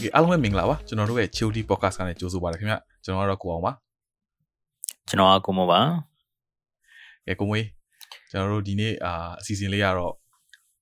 [0.00, 3.72] ဒီအားလုံးပဲမင်္ဂလာပါကျွန်တော်တို့ရဲ့ Childi Podcast ကနေကြိုဆိုပါရခင်ဗျကျွန်တော်ကတော့ကိုအောင်ပါ
[5.08, 5.78] ကျွန်တော်ကကိုမောပါ
[7.26, 7.66] ကဲကိုမွေး
[8.30, 10.14] ကျွန်တော်တို့ဒီနေ့အာအစီအစဉ်လေးကတော့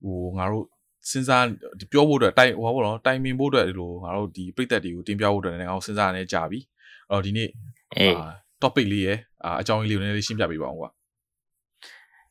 [0.05, 0.65] ဟိုငါတို့
[1.11, 1.45] စဉ်းစား
[1.93, 6.59] ပြောဖို့အတွက်တိုင်ဟောဘောနော်တိုင်ပင်ဖို့အတွက်ဒီလိုငါတို့ဒီပြိသက်တွေကိုတင်ပြဖို့အတွက်လည်းငါတို့စဉ်းစားနေကြပြီ
[7.11, 7.49] အဲ့တော့ဒီနေ့
[7.97, 8.15] အေး
[8.63, 9.19] topic လေးရယ်
[9.61, 10.91] အကြောင်းလေးလေးကိုနည်းနည်းရှင်းပြပေးပါအောင်ကွာ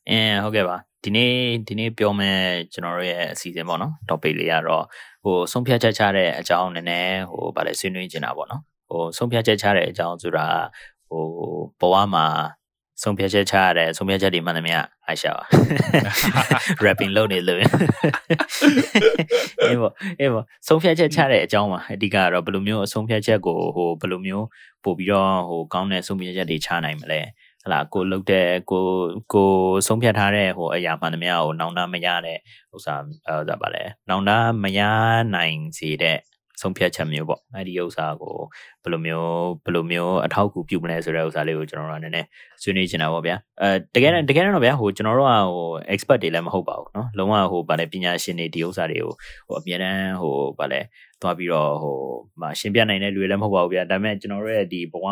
[0.09, 1.31] အင်းဟုတ်ကဲ့ပါဒီနေ့
[1.67, 2.39] ဒီနေ့ပြောမယ်
[2.73, 4.85] ကျွန်တော်တို့ရဲ့အစီအစဉ်ပေါ့နော် topic လေးကတော့
[5.23, 10.47] ဟိုဆုံးဖြတ်ချက်ချတဲ့အကြောင်းနည်းနည်းဟိုဗာလဲဆွေးနွေးချင်တာပေါ့နော်ဟိုဆုံးဖြတ်ချက်ချတဲ့အကြောင်းဆိုတာ
[11.07, 11.23] ဟို
[11.79, 12.25] ဘဝမှာ
[13.01, 15.43] ဆုံးဖြတ်ချက်ချရတဲ့ဆုံးဖြတ်ချက်တွေမှန်သမျှအားရှာပါ
[16.85, 24.45] rapping လုပ်နေလို့အေးပေါ့အေးပေါ့ဆုံးဖြတ်ချက်ချတဲ့အကြောင်းပါအဓိကတော့ဘယ်လိုမျိုးအဆုံးဖြတ်ချက်ကိုဟိုဘယ်လိုမျိုး
[24.83, 27.21] ပို့ပြီးတော့ဟိုကောင်းတဲ့ဆုံးဖြတ်ချက်တွေချနိုင်မလဲ
[27.64, 28.84] ဟလာကိုလုတ်တဲ့ကို
[29.32, 29.50] ကို
[29.86, 32.38] ဆုံးဖြတ်ထားတဲ့ဟိုအရာမှန်သမျှကိုနောင်တမရတဲ့
[32.74, 32.94] ဥစ္စာ
[33.28, 34.30] အဲဒါပါလဲနောင်တ
[34.62, 34.80] မရ
[35.34, 36.18] နိုင်စေတဲ့
[36.60, 38.36] ဆုံးဖြတ်ချက်မျိုးပေါ့အဲ့ဒီဥစ္စာကို
[38.82, 39.30] ဘယ်လိုမျိုး
[39.64, 42.26] ဘယ်လိုမျိုးအထောက်အကူပြုမလဲဆိုတဲ့ဥစ္စာလေးကိုကျွန်တော်တို့ကနည်းနည်း
[42.62, 49.12] ဆွေးနွေးချင်တာပေါ့ဗျာအဲတကယ်တကယ်တော့ဗျာဟိုကျွန်တော်တို့ကဟို expert တွေလည်းမဟုတ်ပါဘူးเนาะလုံးဝဟိုဗာလဲပညာရှင်တွေဒီဥစ္စာတွေကို
[49.48, 50.80] ဟိုအမြဲတမ်းဟိုဗာလဲ
[51.22, 51.96] သွားပြီးတော့ဟို
[52.40, 55.06] မရှင်းပြနိုင်တဲ့လူတွေလည်းမဟုတ်ပါဘူးဗျာဒါပေမဲ့ကျွန်တော်တို့ရဲ့ဒီဘဝ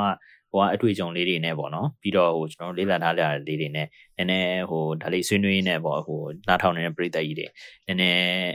[0.52, 7.48] ဟိုအတွေ့အကြုံလေးတွေနဲ့ပေါ့နော်ပြီးတော့ဟိုကျွန်တော်လေးလာထားကြတဲ့လေးတွေနဲ့နည်းနည်းဟိုဒါလေးဆွေးနွေးနေပေါ့ဟိုနားထောင်နေတဲ့ပြည်သက်ကြီးတွေ
[7.88, 8.52] နည်းနည်း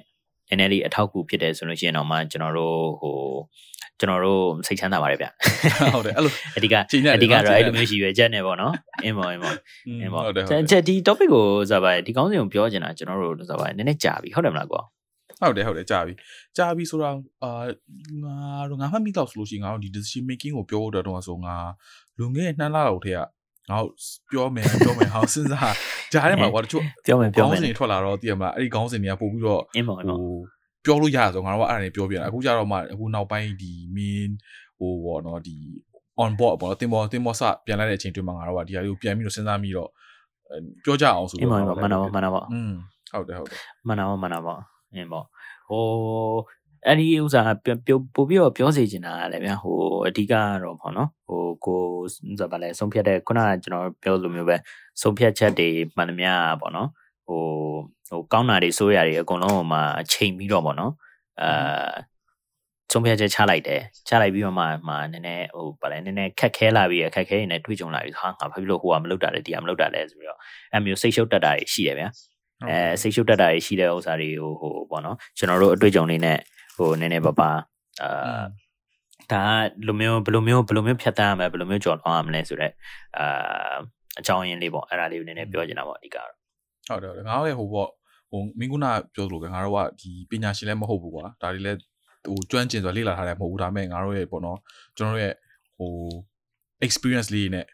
[0.48, 3.16] နည်းနည်းလေးအထောက်အကူဖြစ်တယ်ဆိုလို့ရှိရင်တော့မှကျွန်တော်တို့ဟို
[3.98, 5.26] ကျွန်တော်တို့စိတ်ချမ်းသာပါတယ်ဗျ
[5.94, 6.74] ဟုတ်တယ်အဲ့လိုအဓိက
[7.16, 9.54] အဓိကတော့အဲ့လိုမျိုးရှိရွယ်ချက်နေပေါ့နော်အင်းပေါ့အင်းပေါ့
[10.00, 10.24] အင်းပေါ့
[10.70, 14.80] ချက်ဒီ topic ကိုဇာပါဒီကောင်းစဉ်ကိုပြောချင်တာကျွန်တော်တို့ဇာပါနည်းနည်းကြာပြီဟုတ်တယ်မလားကွာ
[15.40, 16.14] ဟုတ်တယ်ဟုတ်တယ်ကြာပြီ
[16.56, 17.50] ကြာပြီဆိုတော့အာ
[18.24, 18.36] ငါ
[18.70, 21.56] တို့ငါမှတ်မိတော့ဆိုလို့ရှိရင်ငါတို့ဒီ decision making ကိုပြောတော့တော့ဆိုငါ
[22.18, 23.18] လွန်ခဲ့တဲ့နှစ်လလောက်ထဲက
[23.70, 23.78] ငါ
[24.30, 25.74] ပြောမယ်ပြောမယ်ဟောစဉ်းစား
[26.12, 30.30] ကြားထဲမှာကွာတချို့ပြောမယ်ပြောမယ်ခေါင်းစဉ်ထွက်လာတော့သိရမလားအဲ့ဒီခေါင်းစဉ်တွေကပို့ပြီးတော့ဟို
[30.84, 34.30] ပြောလို့ရဆိုငါတို့ကအဲ့ဒါနေပြောပြတာအခုကျတော့မှအခုနောက်ပိုင်းဒီ main
[34.78, 35.56] ဟိုပေါ့နော်ဒီ
[36.22, 39.90] on board ပေါ့နော်တင်ပေါ်တင်ပေါ်စပြန်လိုက်တဲ့အချိန်တွင်းမှာငါတို့ကဒီဟာလေးကိုပြန်ပြီးတော့စဉ်းစားပြီးတော့
[40.84, 42.72] ပြောကြအောင်ဆိုတော့မှန်ပါမှန်ပါမှန်ပါอืม
[43.12, 44.56] ဟုတ်တယ်ဟုတ်တယ်မှန်ပါမှန်ပါ
[44.98, 45.26] အင်းပေါ့
[45.68, 45.84] ဟို
[46.86, 51.80] အဲ့ဒီဥစ္စာပို့ပြီးတော့ပြောစီချင်တာလည်းဗျာဟိုအဓိကကတော့ပေါ့နော်ဟိုကို
[52.14, 54.56] ဆိုပါလဲဆုံးဖြတ်တဲ့ခုနကကျွန်တော်ပြောလိုမျိုးပဲ
[55.02, 56.30] ဆုံးဖြတ်ချက်တွေမှန်သမျှ
[56.60, 56.88] ပေါ့နော်
[57.26, 57.42] ဟို
[58.08, 60.92] ဟိုကောင်းတာတွေဆိုးရတွေအကုန်လုံးဟိုမှာအချိန်ပြီးတော့ပေါ့နော်
[61.42, 61.92] အာ
[62.92, 70.38] ဆုံးဖြတ်ချက်ချလိုက်တယ်ချလိုက်ပြီးတော့မှမှနည်းနည်းဟိုဗာလဲနည်းနည်းခက်ခဲလာပြီးအခက်ခဲနေတွေ့ကြုံလာပြီးဟာငါဘာဖြစ်လို့ဟိုကမလုပ်တာလဲဒီကမလုပ်တာလဲဆိုပြီးတော့
[70.72, 72.08] အဲမျိုးစိတ်ရှုပ်တတ်တာရှိတယ်ဗျာ
[72.68, 76.38] အဲစိတ်ရှုပ်တတ်တာရှိတဲ့ဥစ္စာတွေကိုဟိုပေါ့နော်ကျွန်တော်တို့အတွေ့အကြုံလေးနဲ့
[76.76, 77.50] ဟိုနည်းနည်းပါပါ
[78.02, 78.42] အာ
[79.32, 79.42] ဒါ
[79.86, 82.72] လိုမျိုးဘယ်လိုမျိုးဘယ်လိုမျိုးဖြတ်တန်းရမလဲဘယ်လိုမျိုးကြော်လွှားရမလဲဆိုတော့
[83.18, 83.76] အာ
[84.20, 86.30] အကြောင်းရင်းလေးပေါ့အဲ့ဒါလေးကိုနည်းနည်းပြောချင်တာပေါ့အဓိကတော့
[86.88, 87.88] ဟုတ်တယ်ဟုတ်တယ်ငါတို့ရဲ့ဟိုပေါ့
[88.30, 91.78] ဟိုမင်းကုနာပြောသလိုပဲငါတို့ကဒီပညာရှင်လည်းမဟုတ်ဘူးကွာဒါတွေလည်း
[92.28, 94.58] ဟိုကျွမ်းကျင်စွာလေ့လာထားတယ်မဟုတ်ဘူးဒါပေမဲ့ငါတို့ရဲ့ပေါ့နော်
[94.96, 95.34] ကျွန်တော်တို့ရဲ့
[95.78, 95.92] ဟို
[96.86, 97.66] experience လေးနဲ့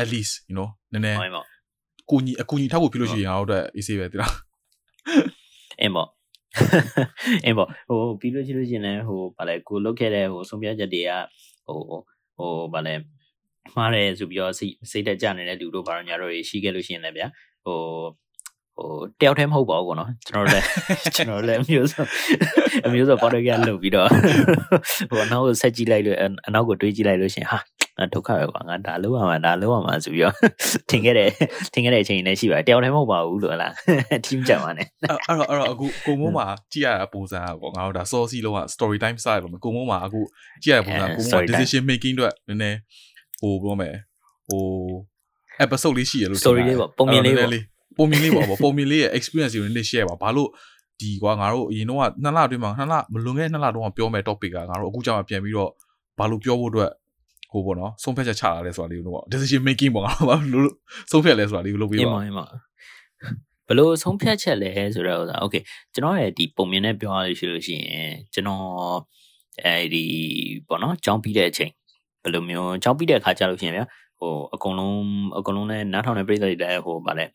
[0.00, 1.18] at least you know နည်းနည်း
[2.10, 4.32] ကိုညီအကူညီထောက်ဖို့ဖြစ်လို့ရှိရင်ငါတို့အတွက် easy ပဲတိလား
[5.80, 6.08] အင်းပေါ့
[7.44, 11.10] အင်းပေါ့ဟိုပြီးလို့ရှိလို့ရှင်လည်းဟိုဗာလဲကိုလုတ်ခဲ့တဲ့ဟိုဆုံးဖြတ်ချက်တွေက
[11.66, 11.78] ဟို
[12.36, 12.94] ဟိုဗာလဲ
[13.74, 17.28] မှားတယ်ဆိုပြီးတော့စိတ်စိတ်တက်ကြနေတဲ့လူတို့ဘာလို့ညာတို့ရှိခဲ့လို့ရှိရင်လည်းဗျာ
[17.64, 17.78] ဟို
[18.76, 18.90] ဟို
[19.20, 20.64] တယောက်တည်းမဟုတ်ပါဘူးကောနော်ကျွန်တော်လည်း
[21.14, 22.02] ကျွန်တော်လည်းအမျိုးစုံ
[22.86, 24.08] အမျိုးစုံပေါ်တော့ရလုပ်ပြီးတော့
[25.10, 27.58] ဟိုအနောက်ကိုဆက်ကြည့်လိုက်လို့အနောက်ကိုတွေးကြည့်လိုက်လို့ရှင်ဟာ
[28.14, 30.34] ဒုက္ခပဲကွာငါဒါလုံးဝမှာဒါလုံးဝမှာဆိုပြီးတော့
[30.90, 31.30] ထင်ခဲ့တယ်
[31.72, 33.72] ထင်ခဲ့တဲ့အချိန်လည်းရှိပါတယ်တယောက်တည်းမဟုတ်ပါဘူးလို့ဟလား
[34.26, 40.20] team ကြပါနဲ့အဲ့တော့အဲ့တော့အခုကိုမိုးမှာကြည့်ရတာပုံစံပေါ့ငါတို့ဒါ saucy လုံးဝ story time side လို့ကိုမိုးမှာအခု
[40.62, 42.78] ကြည့်ရပုံစံကိုမိုး decision making အတွက်နည်းနည်း
[43.40, 43.94] ဟိုပြောမယ်
[44.48, 44.62] ဟို
[45.64, 47.50] episode လေးရှိရလို့ story လေးပေါ့ပုံမြင်လေးပေါ့
[47.98, 50.50] ပုံမြင်လေးပေါ့ပုံမြင်လေးရဲ့ experience ကိုနည်းနည်း share ပါဘာလို့
[51.00, 55.70] ဒီကွာငါတို့အရင်တော့နှစ်လအတွင်းမှာနှစ်လမလွန်ခဲ့နှစ်လတုန်းကပြောမဲ့ topic ကငါတို့အခုကြောင်ပြန်ပြီးတော့
[56.18, 56.90] ဘာလို့ပြောဖို့အတွက်
[57.53, 60.69] ဟိုပေါ့နော်ဆုံးဖြတ်ချက်ချလာလဲဆိုတာလေးကိုတော့ decision making ပေါ့ငါတို့ဘာလို့
[61.11, 62.45] ဆုံးဖြတ်လဲဆိုတာလေးကိုလုပ်ပေးပါအင်းပါ
[63.67, 65.55] ဘလို့ဆုံးဖြတ်ချက်လဲဆိုတော့โอเค
[65.93, 68.63] ကျွန်တော်ရဲ့ဒီပုံမြင်နဲ့ပြောရလို့ရှိလို့ရှိရင်ကျွန်တော်
[69.65, 70.03] အဲဒီ
[70.67, 71.71] ပေါ့နော်ကြောင်းပြီးတဲ့အချိန်
[72.23, 73.85] ဘယ်လိုမျိုးကြောင်းပြီးတဲ့အခါကျလို့ရှိရင်ဗျာ
[74.19, 74.97] ဟိုအကုန်လုံး
[75.37, 77.25] အကုန်လုံးလည်းနားထောင်တဲ့ပြည်သူတွေလည်းဟိုဗာလဲ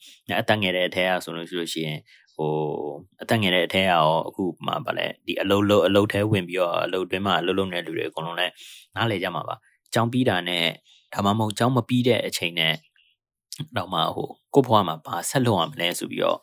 [0.40, 1.98] အတန်းငယ်တဲ့အထက်ကဆိုလို့ရှိလို့ရှိရင်
[2.36, 2.50] ဟို
[3.22, 8.52] အတန်းငယ်တဲ့အထက်ကရောအခုမှဗာလဲဒီအလုံးလုံးအလုံးထဲဝင်ပြီးတော့အလုံးတွင်းမှာအလုံးလုံးတဲ့လူတွေအကုန်လုံးလည်း
[8.94, 9.54] နားလေကြမှာပါ
[9.93, 10.65] ကျောင်းပြီးတာနဲ့
[11.13, 12.73] ဒါမှမဟုတ်ကျောင်းမပြီးတဲ့အချိန်နဲ့
[13.77, 16.39] တော့မှဟိုကို့ဘဝမှာဘာဆက်လုပ်ရမလဲဆိုပြီးတော့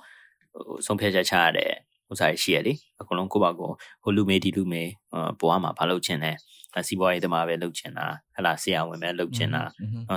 [0.54, 1.70] ဟိုဆုံးဖြတ်ချက်ချရတဲ့
[2.12, 3.70] ဥစားရှိရလေအကုန်လုံးကိုယ့်ဘာကို
[4.02, 4.90] ဟိုလူမေးဒီလူမေး
[5.40, 6.32] ဘဝမှာဘာလုပ်ချင်လဲ
[6.88, 9.62] စီးပွားရေးတမားပဲလုပ်ချင်တာဟလာဆရာဝန်ပဲလုပ်ချင်တာ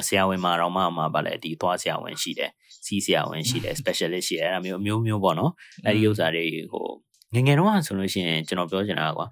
[0.08, 2.52] ဆရာဝန်မှာတော့မှမှာဗာလေဒီသွားဆရာဝန်ရှိတယ်
[2.86, 5.52] စီးဆရာဝန်ရှိတယ် specialist ရှိတယ်အဲ့ဒါမျိုးအမျိုးမျိုးပေါ့နော်
[5.86, 6.88] အဲ့ဒီဥစားတွေဟို
[7.34, 9.28] ငငယ်တော့ဆိုလို့ရှိရင်ကျွန်တော်ပြောချင်တာကွာ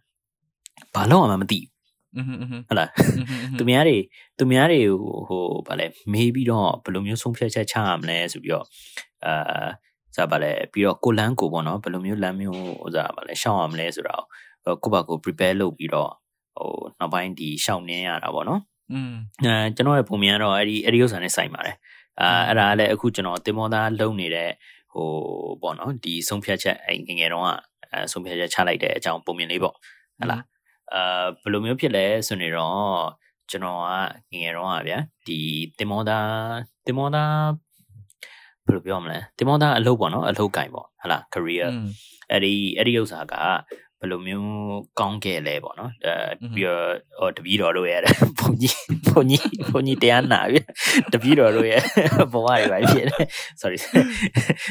[0.95, 1.76] ဘာလို့မှမသိဘူး
[2.67, 2.89] ဟုတ်လား
[3.57, 3.97] သူများတွေ
[4.37, 4.79] သူများတွေ
[5.27, 8.65] ဟိုဗာလဲမေးပြီးတော့ဘယ်လိုမျိုးဆုံးဖြတ်ချက်ချရမလဲဆိုပြီးတော့
[9.25, 9.67] အာ
[10.15, 14.23] စားဗာလဲပြီးတော့ကိုလန်းကိုပေါ့နော်ဘယ်လိုမျိုးလမ်းမျိုးဟိုစားဗာလဲရှောင်းရမလဲဆိုတော့
[14.83, 16.11] ကိုပါကို prepare လုပ်ပြီးတော့
[16.57, 18.61] ဟိုနောက်ပိုင်းဒီရှောင်းနင်းရတာပေါ့နော်
[18.91, 19.13] อืม
[19.45, 21.75] အဲကျွန်တော်ရဲ့ပုံမြင်ကတော့အဲ့ဒီအဲ့ဒီဥစ္စာနဲ့ဆိုင်ပါတယ်
[22.21, 24.49] အာအဲ့ဒါလည်းအခုကျွန်တော်တင်မောသားလုံနေတဲ့
[24.93, 25.07] ဟို
[25.61, 27.49] ပေါ့နော်ဒီဆုံးဖြတ်ချက်အဲ့ငငယ်တော့က
[27.91, 30.41] အဲဆုံးဖြတ်ချက်ချလိုက်တဲ့အကြောင်းပုံမြင်လေးပေါ့ဟုတ်လား
[30.94, 32.81] အာဘယ်လိုမျိုးဖြစ်လဲဆိုနေတော့
[33.50, 33.80] ကျွန်တော်
[34.31, 35.38] ကငငယ်တော့ကဗျာဒီ
[35.78, 36.31] တင်မောသား
[36.86, 37.36] တင်မောသား
[38.66, 41.68] ဘယ်လိုပြောမလဲတင်မောသားအလုပ်ပေါ့နော်အလုပ်ကင်ပေါ့ဟုတ်လား career
[42.31, 43.34] အဲ့ဒီအဲ့ဒီဥစ္စာက
[44.00, 44.48] ဘယ်လိုမျိုး
[45.00, 46.13] ကောင်းခဲ့လဲပေါ့နော်အဲ
[46.56, 46.84] ပြီးတော့
[47.19, 48.01] ဟိုတပီးတော်တို့ရဲ့
[48.39, 50.60] ဘုံကြီးဘုံကြီးဘုံကြီးတရားနာပြီ
[51.13, 51.81] တပီးတော်တို့ရဲ့
[52.34, 53.25] ဘဝတွေပဲဖြစ်တယ်
[53.62, 53.78] sorry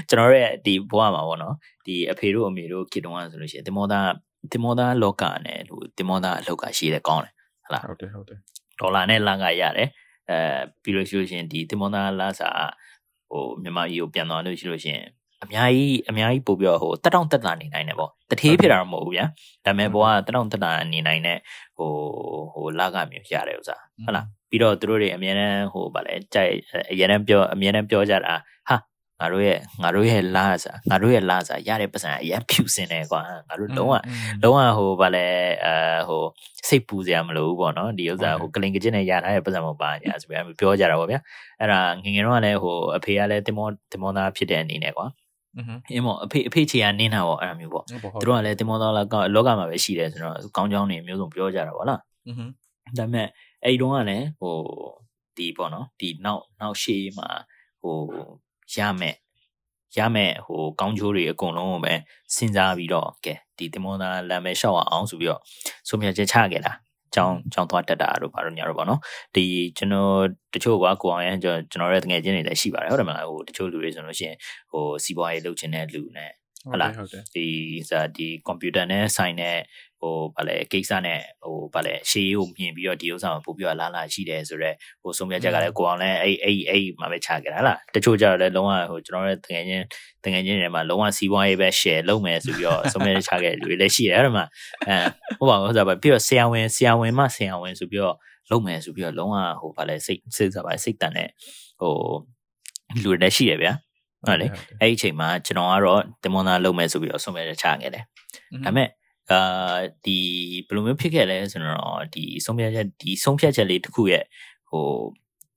[0.08, 1.54] ကျွန်တော်ရဲ့ဒီဘဝမှာပေါ့နော်
[1.86, 4.08] ဒီအဖေတို့အမေတို့ခေတုံးကဆိုလို့ရှိရင်တင်မောသား
[4.52, 7.32] တင်မောသားလောကနဲ့ဟိုတင်မောသားအလောက်ကရှိတယ်ကောင်းတယ်
[7.64, 8.38] ဟုတ်လားဟုတ်တယ်ဟုတ်တယ်
[8.80, 9.88] ဒေါ်လာနဲ့လမ်းကရတယ်
[10.30, 10.38] အဲ
[10.82, 12.50] ပြီးလို့ရှိလို့ရှိရင်ဒီတင်မောသားလာစာ
[13.30, 15.06] ဟိုမြန်မာပြည်ကိုပြန်သွားလို့ရှိလို့ရှိရင်
[15.42, 19.26] အများကြီးအများကြီးပို့ပြီးတော့ဟိုတက်တောင့်တက်တာနေနိုင်တယ်ပေါ့တထေးဖြစ်တာတော့မဟုတ်ဘူးဗျာ
[19.64, 21.38] ဒါပေမဲ့ဘောကတက်တောင့်တက်တာနေနိုင်တဲ့
[21.76, 21.90] ဟို
[22.52, 26.52] ဟိုလာကမျိုးရတယ်ဥစားဟုတ်လားပြီးတော့သူတို့တွေအများနဲ့ဟိုဗာလဲကြိုက်
[26.90, 28.34] အရင်တန်းပြောအများနဲ့ပြောကြတာ
[28.68, 28.76] ဟာ
[29.20, 33.94] ငါတို့ရဲ့ငါတို့ရဲ့လာစားငါတို့ရဲ့လာစားရတဲ့ပတ်စံအရင်ဖြူစင်တယ်ကွာငါတို့လုံးဝ
[34.42, 35.26] လုံးဝဟိုဗာလဲ
[35.64, 35.74] အဲ
[36.08, 36.22] ဟို
[36.68, 41.20] စိတ်ပူစရာမလိုဘူးပေါ့နော်ဒီဥစ္စာဟိုကလင်ကကျင်းနဲ့ရထားတဲ့ပတ်စံမပါညာဆိုပြီးပြောကြတာပေါ့ဗျာ
[41.60, 45.06] အဲ့ဒါငငယ်တော့ကလည်းဟိုအဖေကလည်းတင်မောတင်မောသားဖြစ်တဲ့အနေနဲ့ကွာ
[45.92, 47.96] အင်းမောအဖေအဖေချေကနင်းတာပေါ့အဲ့ဒါမျိုးပေါ့သူ
[48.26, 52.00] တို့ကလည်းတင်မောသားလာကလောကမှာပဲရှိတယ်ဆိုတော့ကောင်းကြောင်းနေမျိုးစုံပြောကြတာပေါ့လား
[52.98, 53.26] ဒါပေမဲ့
[53.64, 54.56] အဲ့ဒီတော့ကလည်းဟို
[55.36, 57.28] ဒီပေါ့နော်ဒီနောက်နောက်ရှေ့မှာ
[57.82, 57.96] ဟို
[58.74, 59.16] ရမယ်
[59.98, 61.94] ရမယ်ဟိုကောင်းကျိုးတွေအကုန်လုံးကိုပဲ
[62.34, 65.40] စဉ်းစားပြီးတော့ကဲဒီတင်မောသားလမ်းပဲရှောက်အောင်ဆိုပြီးတော့
[65.88, 66.72] ဆုံးဖြတ်ချက်ချခဲ့တာ
[67.14, 69.00] ကြောင်းကြောင်းသွားတက်တာတို့ဘာလို့ညာတော့ဗောနော်
[69.34, 69.44] ဒီ
[69.76, 70.16] ကျွန်တော်
[70.54, 74.36] တချို့ကကိုအောင်ရန်ကျွန်တော်ရဲ့တငယ်ချင်းတွေလည်းရှိပါတယ်ဟုတ်တယ်မလားဟိုတချို့လူတွေဆိုလို့ရှိရင်
[74.70, 76.30] ဟိုစီးပွားရေးလုပ်ချင်တဲ့လူနဲ့
[76.70, 76.90] ဟုတ်လား
[77.34, 77.46] ဒီ
[77.90, 79.56] စာဒီကွန်ပျူတာနဲ့ဆိုင်တဲ့
[80.00, 89.84] ဟိုဗာလဲကိစ္စနဲ့ဟိုဗာလဲရှေးကိုမြင်ပြီးတော့ဒီဥစ္စာကိုပို့ပြီးတော့လာလာရှိတယ်ဆိုတော့ဟိုဆုံးဖြတ်ချက်ကလည်းကိုအောင်လည်းအဲ့အဲ့အဲ့မှာပဲချခဲ့တာလားတချို့ကြတော့လည်းလုံးဝဟိုကျွန်တော်ရဲ့တငယ်ချင်း
[90.24, 94.42] တငယ်ချင်းတွေမှာလုံးဝစီးပွားရေးပဲ share လုပ်မယ်ဆိုပြီးတော့ဆုံးဖြတ်ချခဲ့လူတွေလည်းရှိတယ်အဲ့ဒါမှ
[94.88, 94.96] အဲ
[95.38, 98.16] ဟိုပါဟိုစားပါပြီးတော့ဆရာဝန်ဆရာဝန်မှဆရာဝန်ဆိုပြီးတော့
[98.50, 101.28] လုပ်မယ်ဆိုပြီးတော့လုံးဝဟိုဗာလဲစိတ်စိတ်စားပါစိတ်တန်တဲ့
[101.80, 101.92] ဟို
[103.02, 103.72] လူတွေလည်းရှိတယ်ဗျာ
[104.28, 104.46] ဟုတ်လေ
[104.80, 108.04] အဲ့ဒီအချိန်မှာကျွန်တော်ကတော့တင်မွန်သားလုပ်မယ်ဆိုပြီးတော့ဆုံးဖြတ်ချက်ချခဲ့တယ်
[108.64, 108.88] ဒါပေမဲ့
[109.30, 110.18] အာဒီ
[110.66, 114.24] ဘယ်လိုမျိုးဖြစ်ခဲ့လဲဆိုတော့ဒီဆုံးဖြတ်ချက်ဒီဆုံးဖြတ်ချက်လေးတစ်ခုရဲ့
[114.70, 114.86] ဟို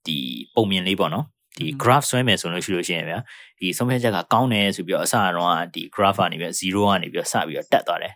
[0.05, 0.17] ဒီ
[0.55, 1.25] ပုံမြင်လေးပေါ့နော်
[1.57, 3.19] ဒီ graph ဆွဲမယ်ဆိုလို့ရှိလို့ရှိရင်ဗျာ
[3.59, 8.13] ဒီဆုံးဖြတ်ချက်ကကောင်းတယ်ဆိုပြီးတော့အစတော့ဒီ graph ကနေပြီး0ကနေပြီးတော့စပြီးတော့တက်သွားတယ်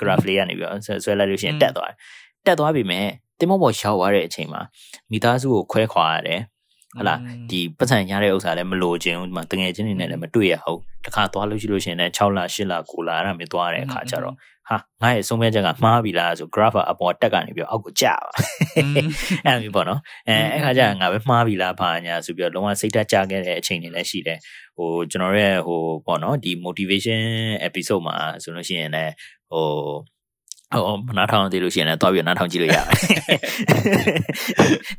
[0.00, 1.96] graph လေးကနေပြီးတော့ဆွဲလိုက်လို့ရှိရင်တက်သွားတယ်
[2.46, 3.06] တက်သွားပြီမဲ့
[3.38, 4.60] တင်မောပေါ်ရောက်သွားတဲ့အချိန်မှာ
[5.10, 6.40] မိသားစုကိုခွဲခွာရတယ်
[6.98, 7.14] ဟလာ
[7.50, 14.34] ဒီပတ်စံရတဲ့ဥစ္စာလည်းမလိုချင်ဘူးဒီမှာတငယ်ချင်းတွေနဲ့လည်းမတွေ့ရဟုတ်တခါသွားလို့ရှိလို့ရှိရင်လည်း6လ8လ9လအဲ့ဒါမျိုးသွားရတဲ့အခါကျတော့
[14.68, 18.16] ဟာငါရဲ့ဆုံးဖြတ်ချက်ကမှားပြီလားဆို graph အပေါ်တက်ကနေပြီးအောက်ကိုကျပါ
[19.44, 24.38] အဲ့လိုမျိုးပေါ့နော်အဲအဲ့ခါကျငါပဲမှားပြီလားဘာညာဆိုပြီးတော့လုံးဝစိတ်တက်ကြခဲ့တဲ့အချိန်တွေလည်းရှိတယ်
[24.76, 27.22] ဟိုကျွန်တော်ရဲ့ဟိုပေါ့နော်ဒီ motivation
[27.68, 29.12] episode မှာဆိုလို့ရှိရင်လည်း
[29.50, 29.66] ဟို
[30.74, 32.86] ဟိုမနားထောင်သေးလို့ရှိရင်လည်းတွားပြီးနားထောင်ကြည့်လို့ရတယ်။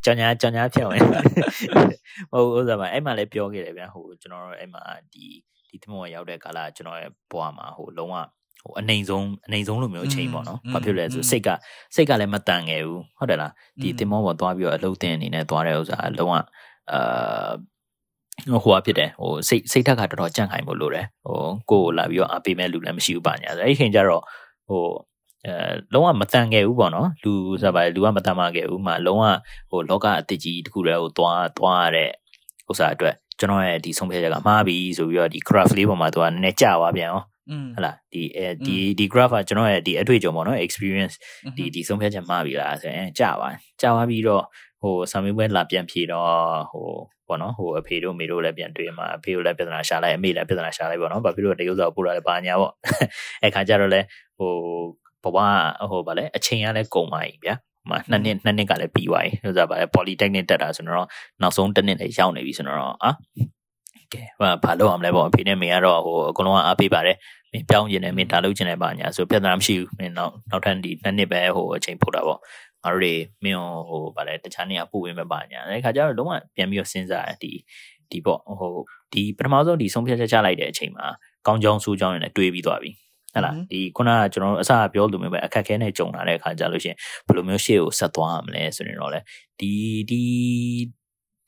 [0.04, 1.02] ကြောင်ညာကြောင်ညာဖြစ်ဝင်။
[2.32, 4.82] ဟိုဥစ္စာပါအဲ့မှာလည်းပြောခဲ့တယ်ဗျာဟိုကျွန်တော်တို့အဲ့မှာ
[5.14, 5.26] ဒီ
[5.70, 8.16] ဒီတမောရောက်တဲ့ကာလကျွန်တော်ရဲ့ဘဝမှာဟိုလုံးဝ
[8.64, 11.50] ဟိုအနေဆုံးအနေဆုံးလိုမျိုးအချိန်ပေါ့နော်။ဘာဖြစ်လဲဆိုစိတ်က
[11.96, 13.52] စိတ်ကလည်းမတန်ငယ်ဘူးဟုတ်တယ်လား။
[13.82, 16.34] ဒီတင်မောပေါ်သွားပြီးတော့အလုံးတင်အနေနဲ့သွားတဲ့ဥစ္စာလုံးဝ
[16.92, 17.52] အာ
[18.64, 21.40] ဟိုဟာဖြစ်တယ်ဟိုစိတ်စိတ်ဓာတ်ကတော်တော်ကြန့်ခိုင်ဖို့လိုတယ်ဟို
[21.70, 24.24] ကိုယ်လာပြီးတော့အပေးမဲ့လူလည်းမရှိဘူးပါညာဆိုအဲ့ဒီချိန်ကျတော့
[24.68, 24.84] ဟို
[25.48, 25.56] အဲ
[25.94, 29.26] လုံးဝမတန်ခဲ့ဘူးပေါ့နော်လူဆိုပါလူကမတန်မခဲ့ဘူးမှလုံးဝ
[29.70, 32.10] ဟိုလောကအတကြီးတခုတည်းဟိုသွားသွားရတဲ့
[32.70, 37.26] ဥစ္စာအတွက်ကျွန်တော်ရဲ့ဒီဆုံးဖြတ်ချက်ကမှားပြီဆိုပြီးတော့ဒီ graph လေးပေါ်မှာသူကနည်းနည်းကြာသွားပြန်အောင်
[37.76, 41.16] ဟုတ်လားဒီအဲဒီဒီ graph ကကျွန်တော်ရဲ့ဒီအတွေ့အကြုံပေါ့နော် experience
[41.58, 43.50] ဒီဒီဆုံးဖြတ်ချက်မှားပြီလားဆိုရင်ကြာပါ
[43.82, 44.44] ကြာသွားပြီးတော့
[44.82, 46.32] ဟိုဆာမီပွဲလာပြန်ဖြေတော့
[46.72, 46.88] ဟို
[47.28, 52.74] ပေါ့နော်ဟိုအဖေတို့မေတို့လည်းပြန်တွေ့မှာအဖေတို့လည်းပြဿနာရှာလိုက်အမေလည်းပြဿနာရှာလိုက်ပေါ့နော်ဘာဖြစ်လို့တရုပ်စာပို့လာလဲပါညာပေါ့
[53.44, 54.02] အဲ့ခါကျတော့လဲ
[54.38, 54.52] ဟို
[55.24, 55.38] ဘဝ
[55.92, 57.56] ဟိုဗာလဲအချိန်ကလည်းကုန်ပါပြီဗျာ
[57.90, 61.08] ဟိုနှစ်နှစ်နှစ်နှစ်ကလည်းပြီးသွားပြီဆိုတော့ဗာလဲ polytechnic တက်တာဆိုတော့
[61.42, 63.12] နောက်ဆုံးတစ်နှစ်လည်းရောက်နေပြီဆိုတော့အာ
[64.14, 67.18] ကဲဘာဘာလို့အောင်လဲပေါ့အဖေနဲ့မေကတော့ဟိုအကုန်လုံးကအားပေးပါတယ်
[67.52, 72.40] မင်းပြောင်းကျင်တယ်မင်းဒါလုပ်ကျင်တယ်ပါညာဆိုပြဿနာမရှိဘူးမင်းနောက်နောက်ထပ်ဒီနှစ်နှစ်ပဲဟိုအချိန်ပို့တာပေါ့
[72.84, 73.14] ငါတို့တွေ
[73.44, 77.52] မင်းဟိုဗာလဲတခြားနေရာပို့ဝင်မပါညာအဲခါကျတော့လုံးဝပြန်ပြီးတော့စဉ်းစားဒီ
[78.12, 78.74] ဒီပေါ့ဟို
[79.14, 81.06] ဒီပထမဆုံးဒီဆုံးဖြတ်ချက်ချလိုက်တဲ့အချိန်မှာ
[81.48, 82.92] ကောင်းကြောင်းဆိုးကြောင်းတွေနဲ့တွေးပြီးသွားပြီ
[83.36, 86.98] ဟလာဒီခုနကကျွန်တော်တို့အစပြောလို့မျိုးပဲအခက်ခဲနဲ့ကြုံလာတဲ့အခါကျလို့ရှိရင်
[87.28, 89.20] ဘယ်လိုမျိုးရှေ့ကိုဆက်သွားရမလဲဆိုရင်တော့လေ
[89.60, 89.72] ဒီ
[90.10, 90.22] ဒီ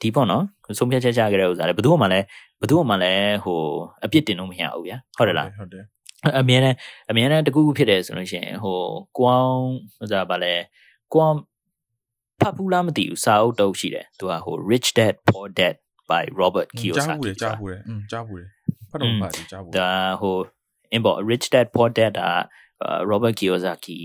[0.01, 0.43] ဒီပေါ့နော်
[0.77, 2.25] ဆုံးဖြတ်ချက်ချခဲ့တဲ့ဥစ္စာလေဘယ်သူမှလည်း
[2.59, 3.59] ဘယ်သူမှလည်းဟို
[4.03, 5.85] အပြစ်တင်လို့မရဘူးဗျာဟုတ်တယ်လားဟုတ်တယ်
[6.39, 6.77] အမြဲတမ်း
[7.09, 8.79] အမြဲတမ်းတကူးဖြစ်တယ်ဆိုလို့ရှိရင်ဟို
[9.17, 9.61] ကိုအောင်
[9.97, 10.53] ဟိုစားဗာလဲ
[11.13, 11.37] ကိုအောင်
[12.39, 15.75] ဖတ်ဘူးလားမသိဘူးစာအုပ်တုပ်ရှိတယ်သူကဟို Rich Dad Poor Dad
[16.09, 18.47] by Robert ကြား Kiyosaki ဘူးတယ်ကြားဘူးတယ်อืมကြားဘူးတယ်
[18.89, 19.75] ဖတ်တော့ဖတ်တယ်ကြားဘူးတယ်
[20.93, 22.25] ဒါဟို import Rich Dad Poor Dad က
[23.09, 23.97] Robert Kiyosaki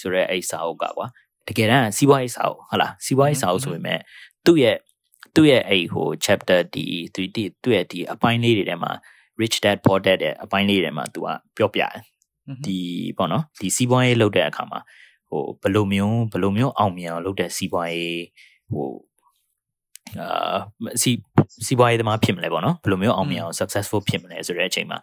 [0.00, 1.06] ဆိုတဲ့အဲ့စာအုပ်ကကွာ
[1.48, 4.00] တကယ်တမ်းစီးပွားရေးစာအုပ်ဟုတ်လားစီးပွားရေးစာအုပ်ဆိုပေမဲ့
[4.46, 4.76] သူ့ရဲ့
[5.34, 8.92] သူ့ရဲ့အဲ့ဟို chapter ဒီသူဒီသူ့ရဲ့ဒီအပိုင်းလေးတွေထဲမှာ
[9.40, 11.92] rich dad poor dad ရဲ့အပိုင်းလေးတွေမှာ तू ကပြောပြတယ်
[12.64, 12.78] ဒီ
[13.18, 14.80] ပေါ့နော်ဒီစီးပွားရေးလုပ်တဲ့အခါမှာ
[15.28, 18.22] ဟိုဘယ်လိုမျိုးဘယ်လိုမျိုးအောင်မြင်အောင်လုပ်တဲ့စီးပွားရေး
[18.72, 18.88] ဟို
[20.22, 20.56] အာ
[21.02, 21.10] စီ
[21.66, 24.98] စီးပွားရေးသမားဖြစ်မလဲပေါ့နော်ဘယ်လိုမျိုးအောင်မြင်အောင် successful ဖြစ်မလဲဆိုတဲ့အချိန်မှာ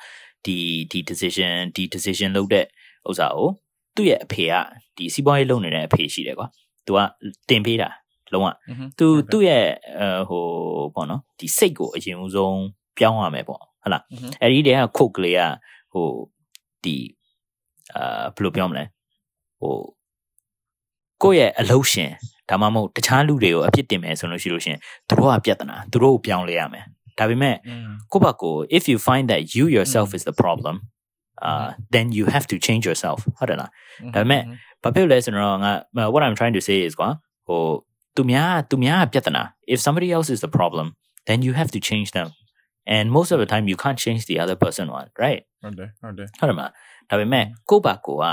[0.46, 0.58] ဒီ
[0.92, 2.66] ဒီ decision ဒီ decision လုပ်တဲ့
[3.10, 3.50] ဥစ္စာကို
[3.96, 4.54] သူ့ရဲ့အဖေက
[4.98, 6.48] ဒီစီးပွားရေးလုပ်နေတဲ့အဖေရှိတယ်ကွာ
[6.86, 7.00] तू က
[7.50, 7.90] တင်ပေးတာ
[8.34, 8.48] လုံးဝ
[9.00, 9.66] သူသူ့ရဲ့
[10.30, 10.44] ဟို
[10.96, 12.62] ပေါ့နော်ဒီစိတ်ကိုအရင်ဦးဆုံး
[12.98, 14.04] ပြောင်းရမယ်ပေါ့ဟုတ်လား
[14.42, 15.42] အဲ့ဒီတည်းကခုတ်ကလေးက
[15.94, 16.08] ဟို
[16.84, 16.96] ဒီ
[17.96, 18.84] အာဘယ်လိုပြောမလဲ
[19.62, 19.76] ဟို
[21.24, 22.12] ကိုယ့်ရဲ့အလုပ်ရှင်
[22.51, 24.77] ဒါမှမဟုတ်တခြားလူတွေကိုအပြစ်တင်မယ်ဆိုလို့ရှိလို့ရှင်
[25.09, 26.85] သူတို့ကပြဿနာသူတို့ကိုပြောင်းလဲရမယ်
[27.19, 27.57] ဒါပေမဲ့
[28.13, 30.75] ကိုယ့်ဘက်ကို if you find that you yourself is the problem
[31.49, 33.71] uh then you have to change yourself ဟုတ်တယ်လား
[34.15, 34.43] ဒါပေမဲ့
[34.83, 35.73] ဘာဖြစ်လဲဆိုတော့ငါ
[36.15, 37.09] what i'm trying to say is ကွာ
[37.47, 37.61] ဟို
[38.17, 40.87] သူများသူများပြဿနာ if somebody else is the problem
[41.29, 42.29] then you have to change them
[42.97, 46.71] and most of the time you can't change the other person one right ဟုတ်တယ်ဟုတ်တယ် ဟုတ်တယ်မလား
[47.11, 48.25] ဒါပေမဲ့ကိုယ့်ဘာကိုက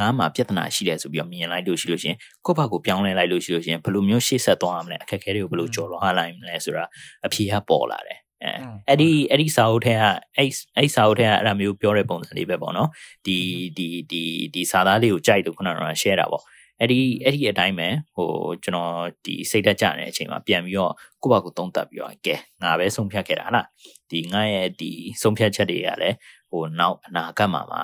[0.00, 2.14] ငါမှပြဿနာရှိတယ်ဆိုပြီးတော့မြင်လိုက်လို့ရှိလို့ရှင်
[2.46, 6.84] ကိုယ့်ဘာကိုပြောင်းလဲလိုက်လို့ရှိလို့ရှင်ဘယ်လိုမျိုးရှေ့ဆက်သွားရမလဲအခက်အခဲတွေကိုဘယ်လိုကျော်လွှားလိုက်မလဲဆိုတာ
[7.26, 8.52] အဖြေကပေါ်လာတယ်အဲ
[8.88, 10.02] အဲ့ဒီအဲ့ဒီစာအုပ်ထဲက
[10.36, 12.88] အဲ့အဲ့စာအုပ်ထဲကအဲ့ဒါမျိုးပြောတဲ့ပုံစံလေးပဲပေါ့နော်
[13.26, 13.38] ဒီ
[13.76, 14.22] ဒီဒီ
[14.54, 15.72] ဒီစာသားလေးကိုကြိုက်လို့ခုနက
[16.02, 16.44] share တာပေါ့
[16.80, 18.30] အဲ့ဒီအဲ့ဒီအတိုင်းပဲဟို
[18.64, 23.66] ကျွန်တော်ဒီစိတ်တက်ကြတဲ့အချိန်မှာပြန်ပြီးတော့ကိုယ့်ဘာကိုသုံးသပ်ပြီးတော့ကဲငါပဲဆုံးဖြတ်ခဲ့တာဟာလား
[24.10, 26.16] ဒီငါရဲ့ဒီဆုံးဖြတ်ချက်တွေကလည်း
[26.50, 27.78] ဟိုနောက်အနာဂတ်မှာမှ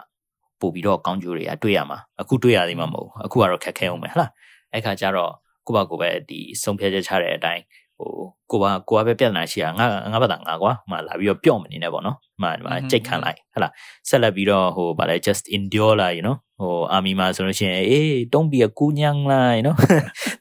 [0.62, 4.31] ပို့ပြီးတော့ကောင်းကျိုးတွေကတွေ့ရမှာအခုတွေ့ရသေးမှာမဟုတ်အခုကတော့ခက်ခဲအောင်ပဲဟာလား
[4.73, 5.33] အဲ့ခါကျတော့
[5.66, 7.62] ကိုယ့်ဘာကိုပဲဒီဆုံးဖြတ်ချက်ချတဲ့အတိုင်း
[7.99, 8.11] ဟို
[8.50, 13.69] ကိုကကိုကပဲပြဿနာရှိတာငါငါဘာသာငါကွာမှလာပြီးတော့ပြော့မနေနဲ့ပေါ့နော်မှဒီမှာကြိတ်ခံလိုက်ဟလာ
[14.09, 19.77] ဆက်လက်ပြီးတော့ဟိုဗာလဲ just endure လာ you know ဟိုအာမီမှာဆိုလို့ရှိရင်အေး don't be a ကူညံလာ you know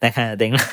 [0.03, 0.65] တခါတင်လာ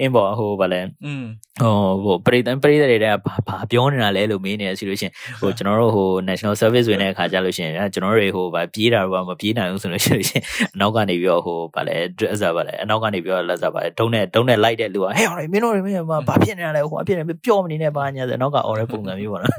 [0.00, 1.24] အင်းပေါ့ဟိုဗာလဲอืม
[1.60, 3.06] ဟိုဟိုပရိသတ်ပရိသတ်တွေက
[3.48, 15.96] ဘာပြောနေတာလဲလို့မေးနေရရှိလို့ရှိရင်ဟိုကျွန်တော်တို့ဟို national service ဝင်တဲ့အခါကျလို့ရှိရင်ကျွန်တော်တို့တွေဟိုဗာပြေးတာတော့မပြေးနိုင်ဘူးဆိုလို့ရှိလို့ရှိရင်အနောက်ကနေပြီးတော့ဟိုဗာလဲ dress ဗာလဲအနောက်ကနေပြီးတော့လက်စားဗာလဲတုံးနဲ့တုံးနဲ့လိုက်တဲ့လူကဟဲ့ဟောမင်းတို့တွေမင်း
[16.28, 19.52] ဘာဖြစ်နေတာလဲဟိုအဖြစ်နေပြောမနေနဲ့ဘာညာဆိုနောက်ကအော်တဲ့ပုံစံမျိုးပေါ့နော်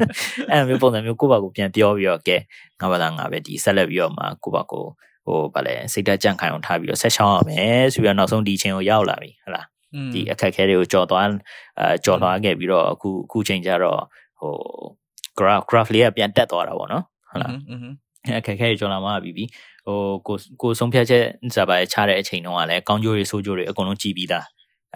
[0.51, 2.37] အဲ့လိုမျိုးပုံစံမျိုးကိုယ့်ဘာကိုပြန်ပြောပြီးတော့ကဲ
[2.81, 4.83] ငါဘာသာငါပဲဒီဆက်လက်ပြီးတော့မှကိုယ့်ဘာကို
[5.25, 9.65] ဟိုဗာလဲစိတ်ဓာတ်ကြန့်ခိုင်အောင်ထားပြီးတော့ဆက်ရှောင်းရမယ်ဆိုပြီးတော့နောက်ဆုံးဒီချင်းကိုရောက်လာပြီဟုတ်လား
[10.13, 11.27] ဒီအခက်အခဲတွေကိုကြော်သွား
[11.79, 14.01] အဲကြော်သွားခဲ့ပြီးတော့အခုအခုချိန်ကျတော့
[14.39, 14.53] ဟို
[15.39, 17.51] graph graph လေးကပြန်တက်သွားတာပေါ့နော်ဟုတ်လား
[18.39, 19.45] အခက်အခဲတွေကြော်လာမှပြီးပြီ
[19.85, 21.23] ဟိုကိုကိုဆုံးဖြတ်ချက်
[21.55, 24.45] စပါချတဲ့အချိန်တုန်းကလည်းကောင်းကျိုးတွေဆိုးကျိုးတွေအကုန်လုံးကြည့်ပြီးသား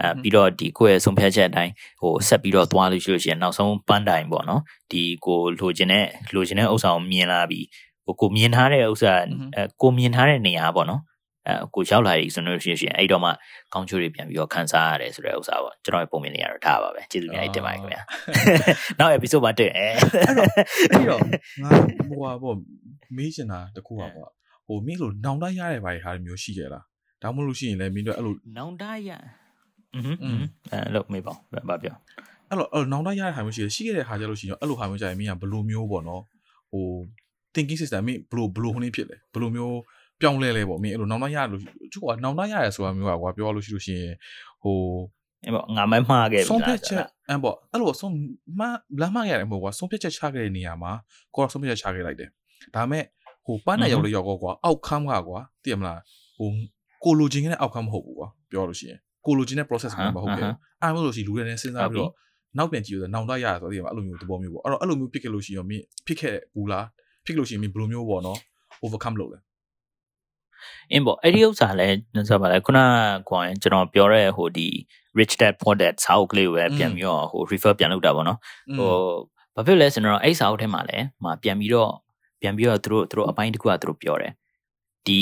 [0.02, 7.66] အဲပြီးတော့ဒီကိုယ့်ရဲ့ဆုံးဖြတ်ချက်အတိုင်းဟိုဆက်ပြီးတော့သွားလို့ရှိလို့ရှိရင်နောက်ဆုံးပန်းတိုင်ပေါ့နော်ဒီကိုလိုချင်တဲ့လိုချင်တဲ့ဥစ္စာကိုမြင်လာပြီး
[8.06, 9.14] ဟိုကိုမြင်ထားတဲ့ဥစ္စာ
[9.56, 11.02] အဲကိုမြင်ထားတဲ့နေရာပေါ့နော်
[11.48, 13.32] အဲကိုရောက်လာပြီဆိုလို့ရှိရင်အဲ့တော့မှ
[13.74, 18.02] ကောင်းချိုးတွေပြန်ပြီးတော့ခန်းစားရတယ်ဆိုတဲ့ဥစ္စာပေါ့ကျွန်တော်ရဲ့ပုံမြင်နေရတော့ဒါပါပဲကျေးဇူးများတင်ပါတယ်ခင်ဗျာ
[19.00, 19.88] နောက် episode မှာတွေ့အဲ
[20.92, 21.20] အဲ့တော့
[21.64, 21.72] ငါ
[22.10, 22.56] ဟိုဟာပေါ့
[23.18, 24.30] မေးချင်တာတခုပါပေါ့
[24.68, 26.84] ဟိုမင်းလို့နောင်တရတဲ့ဘာတွေဟာမျိုးရှိခဲ့လား
[27.22, 29.10] ဒါမှမဟုတ်လို့ရှိရင်လည်းမင်းတို့အဲ့လိုနောင်တရ
[29.96, 30.00] อื
[30.40, 30.42] ม
[30.72, 31.38] အဲလို့မေးပါဦး
[31.70, 31.96] ဘာပြော
[32.50, 36.22] အဲ့တော့အဲ့နောက်တော့ရတဲ့ဟာမျိုးရှိတယ်ရှိခဲ့တဲ့ဟာကြလို့ရှိရင်အဲ့လိုဟာမျိုးကြရင်မင်းကဘလိုမျိုးပေါ့နော်
[36.72, 36.86] ဟို
[37.54, 39.78] thinking system မင်းဘလိုဘလိုဟိုနေဖြစ်လဲဘလိုမျိုး
[40.22, 41.62] ပြောင်းလဲလဲပေါ့မင်းအဲ့လိုနောက်တော့ရလို့
[41.94, 44.16] သူကနောက်တော့ရရဆိုတာမျိုးကွာပြောလို့ရှိလို့ရှိရင်
[44.64, 44.78] ဟို
[45.44, 48.14] အဲ့ပေါ့ငါမမှားခဲ့ပြီလားဆုံးဖြတ်ချက်အဲ့ပေါ့အဲ့လိုဆုံး
[48.60, 48.62] မ
[49.02, 50.92] လမ်းမရတယ်မဟုတ်ကွာဆုံးဖြတ်ချက်ချခဲ့တဲ့နေရာမှာ
[51.36, 52.30] ကိုယ်ဆုံးဖြတ်ချက်ချခဲ့လိုက်တယ်
[52.76, 53.04] ဒါမဲ့
[53.46, 56.00] ဟိုပန်းနဲ့ရောက်လို့ရောက်ကွာ outcome ကကွာသိရမလား
[56.38, 56.50] ဟို
[57.04, 60.44] ကိုလိုချင်တဲ့ outcome မဟုတ်ဘူးကွာပြောလို့ရှိရင် ကိုလိုချင်တဲ့ process ကမဟုတ်ဘူး
[60.82, 62.12] အဲ့လိုလို့ရှိလူတွေနဲ့စဉ်းစားပြီးတော့
[62.58, 66.86] နောက်ပြန်ကြည့်လို့နောင်တရရဆိုတော့ဒီမှာအဲ့လိုမျိုးသဘောမျိုးပေါ့အဲ့တော့အဲ့လိုမျိုးဖြစ်ခဲ့လို့ရှိရင်မင်းဖြစ်ခဲ့ဘူးလား
[67.26, 68.40] ဖြစ်လို့ရှိရင်မင်းဘယ်လိုမျိုးပေါ့နော်
[68.86, 69.40] overcome လုပ်လဲ
[70.92, 71.88] အင်းပေါ့အဲ့ဒီဥစ္စာလဲ
[72.30, 72.80] ဆိုပါလဲခုန
[73.30, 74.68] ကွာကျွန်တော်ပြောတဲ့ဟိုဒီ
[75.20, 78.38] rich dad poor dad စာအုပ်ကလေးကိုပဲပြန်ပြီးတော့ဟို refer ပြန်လုပ်တာပေါ့နော်
[78.78, 78.92] ဟို
[79.56, 81.92] ဘာဖြစ်လဲဆိုတော့အဲ့စာအုပ်ထဲမှာလဲမှာပြန်ပြီးတော့
[82.42, 84.34] ပြန်ပြီးတော့သူတို့သူတို့အပိုင်းတစ်ခုကသူတို့ပြောတယ်
[85.08, 85.20] ဒီ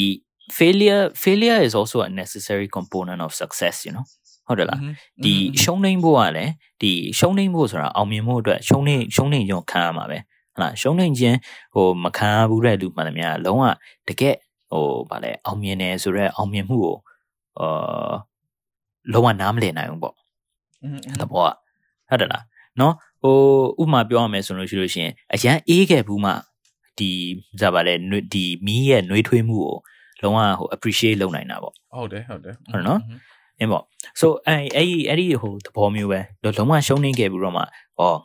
[0.50, 4.06] failure failure is also a necessary component of success you know
[4.48, 4.80] ဟုတ်တယ်လား
[5.24, 6.52] ဒီရှုံးနိမ့်ဖို့ကလည်း
[6.82, 10.22] ဒီရှုံးနိမ့်ဖို့ဆိုတာအောင်မြင်ဖို့အတွက်ရှုံးနိမ့်ရှုံးနိမ့်ရုံခံရမှာပဲဟ
[10.58, 11.38] ဟလာရှုံးနိုင်ခြင်း
[11.74, 13.64] ဟိုမခံရဘူးတဲ့လူမှန်သမျှလုံးဝ
[14.08, 14.36] တကယ်
[14.72, 16.96] ဟိုဗာလဲအောင်မြင်တယ်ဆိုတော့အောင်မြင်မှုကို
[17.60, 18.14] အာ
[19.14, 20.16] လုံးဝနားမလည်နိုင်ဘူးပေါ့
[20.84, 21.52] อืมသဘောက
[22.10, 22.44] ဟုတ်တယ်လား
[22.80, 23.36] နော်ဟို
[23.82, 26.32] ဥပမာပြောရမယ်ဆိုလို့ရှိလို့ရှိရင်အရန်အေးခဲ့ဘူးမှ
[26.98, 27.10] ဒီ
[27.60, 29.76] ဇာပါလဲနွေဒီမီးရဲ့နှွေးထွေးမှုကို
[30.24, 33.00] လုံးဝဟို appreciate လုပ်နိုင်တာပေါ့ဟုတ်တယ်ဟုတ်တယ်ဟုတ်နော်
[33.60, 33.84] အင်းပေါ့
[34.20, 37.64] so အဲ့အဲ့ဒီအဲ့ဒီဟိုသဘောမျိုးပဲလုံးဝရှုံးနေခဲ့ပြီးတော့မှဩ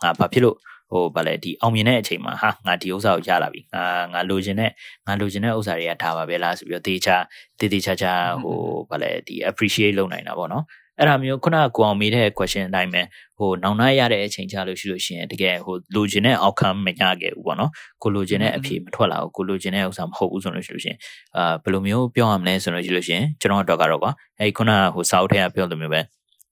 [0.03, 0.57] ငါဘာဖြစ်လို့
[0.91, 4.71] ဟိုဗာလဲဒီအောင်မြင်တဲ့အချိန်မှာဟာငါဒီဥစ္စာကိုရလာပြီငါငါလိုချင်တဲ့
[5.07, 7.17] ငါလိုချင်တဲ့ဥစ္စာတွေကဒါပါပဲလားဆိုပြီးတော့တေချာ
[7.61, 8.13] တေတေချာချာ
[8.45, 8.59] ဟို
[8.91, 10.65] ဗာလဲဒီ appreciate လုပ်နိုင်တာပေါ့နော်
[10.99, 13.03] အဲ့ဒါမျိုးခုနကကိုအောင်မေးတဲ့ question အတိုင်းပဲ
[13.39, 17.71] ဟိုနောင်နှရရတဲ့အချိန်ချလို့ရှိလို့ရှိရင်တကယ်ဟိုလိုချင်တဲ့ outcome မရခဲ့ဘူးပေါ့နော်
[18.03, 20.99] ကိုလိုချင်တဲ့အဖြေမထွက်လာဘူးကိုလိုချင်တဲ့ဥစ္စာမဟုတ်ဘူးဆိုလို့ရှိလို့ရှိရင်
[21.37, 26.01] အာဘယ်လိုမျိုးပြောရမလဲဆိုလို့ရှိလို့ရှိရင်ကျွန်တော်တို့ကတော့ကွာအဲ့ဒီခုနကဟိုစာအုပ်ထဲကပြောလိုမျိုးပဲ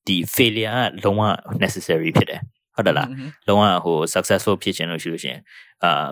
[0.06, 1.22] ဒီ failure ကလုံးဝ
[1.62, 2.40] necessary ဖြစ်တယ်
[2.74, 3.08] ဟုတ်တယ်လား
[3.48, 5.40] လုံးဝဟို successful ဖြစ်ချင်လို့ရှိလို့ရှိရင်
[5.84, 6.08] အာ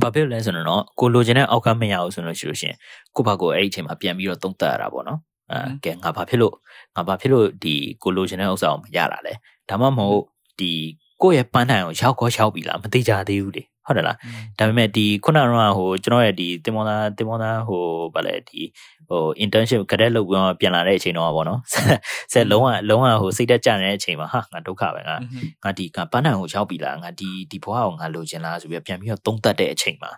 [0.00, 2.76] ဘာဖြစ်လဲဆိုတော့ကိုလိုချင်တဲ့ outcome မရဘူးဆိုလို့ရှိလို့ရှိရင်
[3.16, 5.18] ကိုယ့်ဘာကိုအဲ့ဒီအချိန်မှာပြန်ပြီးတော့သုံးသပ်ရတာပေါ့နော်
[5.52, 6.54] အဲကဲငါဘာဖြစ်လို့
[6.96, 9.32] ငါဘာဖြစ်လို့ဒီကိုလိုချင်တဲ့ဥစ္စာကိုမရတာလဲ
[9.68, 10.24] ဒါမှမဟုတ်
[10.60, 10.72] ဒီ
[11.22, 14.16] ကိုယ့်ရဲ့ပန်းတိုင်ကိုရောက်ခေါ်ရောက်ပြီလားမသိကြသေးဘူးလေဟုတ်တယ်လား
[14.58, 18.60] ဒါပေမဲ့ဒီခုနကတော့ဟိုကျွန်တော်ရဲ့ဒီတင်မောသားတင်မောသားဟိုဗာလဲဒီ
[19.10, 21.60] ဟို internship ကတဲ့လုပ်ပြီးတော့ပြန်လာတဲ့အချိန်တော့ဗောနော်
[22.32, 25.16] ဆက်လုံးဝလုံးဝဟိုစိတ်တက်ကြတဲ့အချိန်မှာဟာငါဒုက္ခပဲငါ
[25.64, 30.10] ငါဒီကပန်းတိုင်ကိုရောက်ပြီလားငါဒီဒီဘွားကိုငါလိုချင်လားဆိုပြီးပြန်ပြီးတော့သုံးသက်တဲ့အချိန်မှာ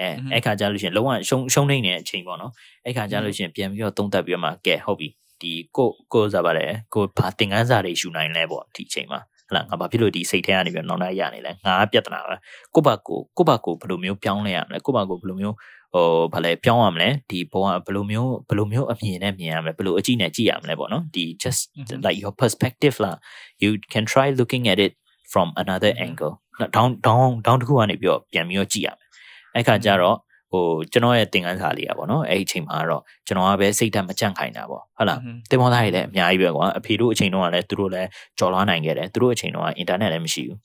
[0.00, 2.52] အဲအဲ့ခါကျလို့ရှိရင်လုံးဝရှုံရှုံနေတဲ့အချိန်ပေါ့နော်
[2.86, 5.08] အဲ့ခါကျလို့ရှိရင်ပြန်ပြီးတော့သုံးသက်ပြီးတော့မှကဲဟုတ်ပြီ
[5.40, 9.20] ဒီကိုကိုစားပါတယ်ကိုဘာသင်ခန်းစာတွေယူနိုင်လဲပေါ့ဒီအချိန်မှာ
[9.50, 12.36] ဟလာငါဘာဖြစ်လို့ဒီစိတ်ထဲကနေပြီးတော့နောက်နောက်ရနေလဲငါပြဿနာပဲ
[12.74, 15.56] ကိုဘာကိုကိုဘာကိုဘယ်လိုမျိုးပြောင်းလဲရမလဲကိုဘာကိုဘယ်လိုမျိုး
[15.94, 21.60] ဟိုဘာလဲပြောင်းရမလဲဒီဘဝဘယ်လိုမျိုးဘယ်လိုမျိုးအမြင်နဲ့မြင်ရမလဲဘယ်လိုအကြည့်နဲ့ကြည့်ရမလဲပေါ့နော်ဒီ just
[22.04, 23.16] like your perspective လား
[23.62, 24.92] you can try looking at it
[25.32, 26.34] from another angle
[26.76, 29.08] down down down တခုကနေပြီးတော့ပြန်ပြီးတော့ကြည့်ရမယ်
[29.54, 30.16] အဲ့ခါကျတော့
[30.51, 38.09] ဟိုကျွန်တော်ရဲ့သင်ခန်းစာလေးอ่ะဗောနော်အဲ့ဒီအချိန်မှာတော့ကျွန်တော်ကပဲစိတ်ဓာတ်မကြန့်ခိုင်းတာဗောဟုတ်လားတင်မောသားတွေလည်းအများကြီးပဲကွာအဖေတို့အချိန်တုန်းကလည်းသူတို့လည်း
[38.39, 40.59] ကြော်လွားနိုင်ခဲ့တယ်သူတို့အချိန်တုန်းကအင်တာနက်လည်းမရှိဘူး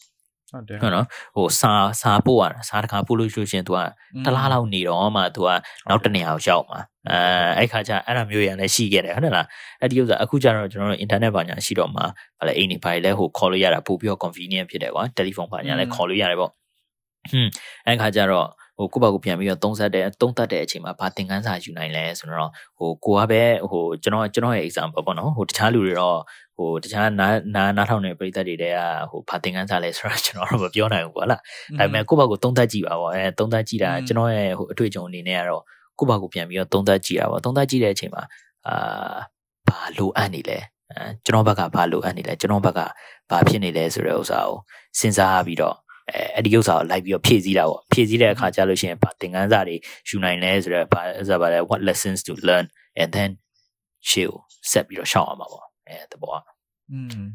[0.50, 3.78] ဟုတ်တယ် ဟုတ်နော်ဟိုစာစာပို့ရတာစာတခါပို့လို့ရှိလို့ရှရင် तू က
[4.24, 5.48] တလားလောက်နေတော့မှ तू က
[5.88, 6.78] နောက်တနေရာကိုရောက်မှာ
[7.10, 7.18] အဲ
[7.58, 9.46] အဲ့ခါကျအဲ့ဒါမျိုးရလည်းရှိခဲ့တယ်ဟုတ်လား
[9.80, 12.00] အဲ့ဒီဥစ္စာအခုကျတော့ကျွန်တော်တို့ internet ဘာညာရှိတော့မှ
[12.38, 17.50] ဗာလဲအိမ်နေပါလဲဟို call လို့ရတာပို့ပြီးတော့ convenient ဖြစ်တယ်ကွာ telephone ဘာညာလည်း call လို့ရတယ်ပေါ့ဟွန်း
[17.86, 18.46] အဲ့ခါကျတော့
[18.77, 26.19] ဟိုကိုယ့်ဘာကိုပြန်ပြီးတော့သုံးဆက်တဲ့သုံးသတ်တဲ့အချိန်မှာဘာသင်ခန်းစာယူနိုင်လဲဆိုတော့ဟိုကိုကပဲဟိုကျွန်တော်ကျွန်တော်ရဲ့ example ပေါ့နော်ဟိုတခြားလူတွေတော့
[26.57, 31.41] ဟိုတခြားနားနားနားထောင်တဲ့ပြည်သက်တွေတဲကဟိုဘာသင်ခန်းစာလဲဆိုတော့ကျွန်တော်တော့မပြောနိုင်ဘူးပေါ့လား
[31.79, 35.63] ဒါပေမဲ့ကိုယ့်ဘာကိုသုံးသတ်ကြည့်ပါပေါ့အဲသုံးသတ်ကြည့်တာကျွန်တော်ရဲ့ဟိုအတွေ့အကြုံအနေနဲ့ကတော့
[35.99, 38.23] ကိုယ့်ဘာကိုပြန်ပြီးတော့သုံးသတ်ကြည့်တာပေါ့သုံးသတ်ကြည့်တဲ့အချိန်မှာ
[38.67, 39.15] အာ
[39.67, 40.57] ဘာလိုအပ်နေလဲ
[40.91, 42.79] အဲကျွန်တော်ဘက်ကဘာလိုအပ်နေလဲကျွန်တော်ဘက်က
[43.31, 44.57] ဘာဖြစ်နေလဲဆိုတဲ့ဥစ္စာကို
[44.99, 45.75] စဉ်းစားပြီးတော့
[46.09, 49.75] အဲအဲ့ဒီဥစ္စာကိုလိုက်ပြီးတော့ဖြည့်ဆည်းတာပေါ့ဖြည့်ဆည်းတဲ့အခါကျလို့ရှိရင်ဗာသင်ခန်းစာတွေ
[50.09, 52.65] ယူနိုင်လဲဆိုတော့ဗာဆိုပါလဲ what lessons to learn
[53.01, 53.29] and then
[54.09, 54.39] ရှေ့ကို
[54.71, 56.33] ဆက်ပြီးတော့ရှောက်အောင်ပါပေါ့အဲတဘော
[56.91, 57.27] อืม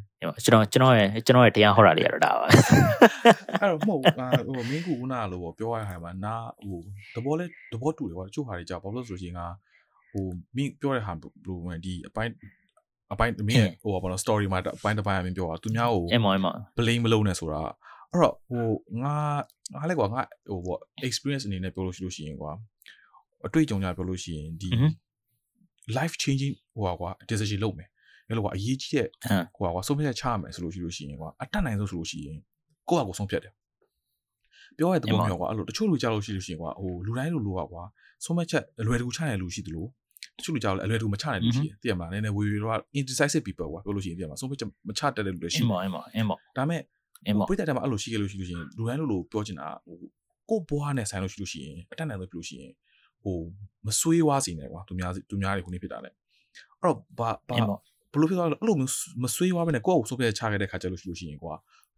[0.44, 6.78] ကျွန်တော်ကျွန်တော်ရဲ့ကျွန်တော်ရဲ့တရားဟောတာလေးရတော့ဒါပါအဲ့တော့မဟုတ်ငါဟိုမင်းကူကနာလို့ပြောရတဲ့ဟာမှာနာဟို
[7.14, 9.46] သဘောလဲသဘောတူတယ်ကွာတချို့ဟာတွေကြာဘာလို့ဆိုလို့ရှိရင်ငါ
[10.10, 10.24] ဟို
[10.56, 12.32] မင်းပြောတဲ့ဟာဘယ်လိုလဲဒီအပိုင်း
[13.12, 17.62] အပိုင်းမင်းဟိုဘာလို့ story မှာအပိုင်းတစ်ပိုင်းအမင်းပြောတာသူများကိုအမောအမေ blame မလုပ်နဲ့ဆိုတာ
[18.12, 18.66] အဲ့တော့ဟို
[19.02, 19.14] ငါ
[19.74, 22.50] ငါလည်းကွာငါဟိုပေါ့ experience အနေနဲ့ပြောလို့ရှိလို့ရှိရင်ကွာ
[23.46, 24.68] အတွေ့အကြုံကြပြောလို့ရှိရင်ဒီ
[25.96, 27.88] life changing ဟိုကွာ decision လုပ်မယ်
[28.28, 29.06] အဲ့လိုကွာအရေးကြီးတဲ့
[29.56, 32.38] ဟိုကွာဆုံးဖြတ်ချက်ချရမယ်ဆိုလို့ရှိလို့ရှိရင်ကွာအတက်နိုင်ဆုံးဆိုလို့ရှိရင်
[32.88, 33.52] ကိုယ့်ဟာကိုယ်ဆုံးဖြတ်တယ်
[34.76, 37.84] ပြောရတဲ့သဘောမျိုးကွာအဲ့လိုတချို့လူကြားလို့ရှိလို့ရှိရင်ကွာဟိုလူတိုင်းလူလူကွာ
[38.24, 39.86] ဆုံးဖြတ်ချက်အလွယ်တကူချနိုင်လူရှိသလို
[40.38, 46.80] တချို့လူကြားလို့အလွယ်တကူမချနိုင်လူရှိတယ်သိရမလားနည်းနည်းဝေဝေတော့ indecisive people ကွာပြောလို့ရှိရင်သိရမလားဆုံးဖြတ်ချက်မချတတ်တဲ့လူတွေရှိအတယ်မောအမေအမေဒါမဲ့
[47.28, 49.96] အမေပြိတ္တတမှာအဲ့လိုရှိခဲ့လို့ရှိလို့ရှိရင်လူတိုင်းလိုလိုပြောချင်တာဟို
[50.50, 52.72] ကို့ဘွားနဲ့ဆိုင်လို့ရှိလို့ရှိရင်အတက်နိုင်လို့ပြလို့ရှိရင်
[53.22, 53.36] ဟို
[53.86, 56.14] မဆွေးဝါးစီနေကွာသူများသူများတွေခုနေဖြစ်တာလေအဲ့
[56.82, 57.56] တော့ဘာဘာ
[58.12, 61.54] ဘလို့ဖြစ်သွားလဲအဲ့လိုမျိုးမဆွေးဝါးဘဲနဲ့ကိုယ့်ကိုဆုံးဖြတ်ချခဲ့တဲ့ခါကျလို့ရှိလို့ရှိရင်ကွာ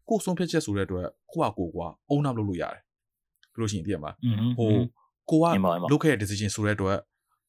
[0.08, 2.82] ကိုယ်ဆုံးဖြတ်ချက်ဆိုတဲ့အတွက်ကိုယ့်ဟာကိုယ်ကွာအုံနောက်လုပ်လို့ရတယ်
[3.54, 4.14] ပြလို့ရှိရင်သိရမလား
[4.58, 4.70] ဟို
[5.30, 5.44] ကိုက
[5.92, 6.98] လုပ်ခဲ့တဲ့ decision ဆိုတဲ့အတွက်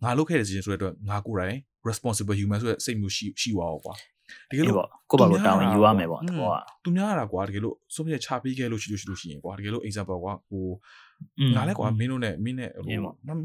[0.03, 1.57] ငါလုပ်ခဲ့တဲ့ decision ဆိုတဲ့အတွက်ငါကိုယ်တိုင်
[1.89, 3.93] responsible human ဆိုတဲ့စိတ်မျိုးရှိရှိသွားတော့ကွာ
[4.49, 4.77] တကယ်လို့
[5.09, 10.65] ကိုယ့်ဘာကိုတာဝန်ယူရမယ်ပေါ့တဘောကသူများရတာကွာတကယ်လို့ဆုံးဖြတ်ချပေးခဲ့လို့ရှိလို့ရှိလို့ရှိရင်ကွာတကယ်လို့ example ကွာဟို
[11.55, 12.83] ငါလည်းကွာမင်းတို့နဲ့မင်းနဲ့ဟို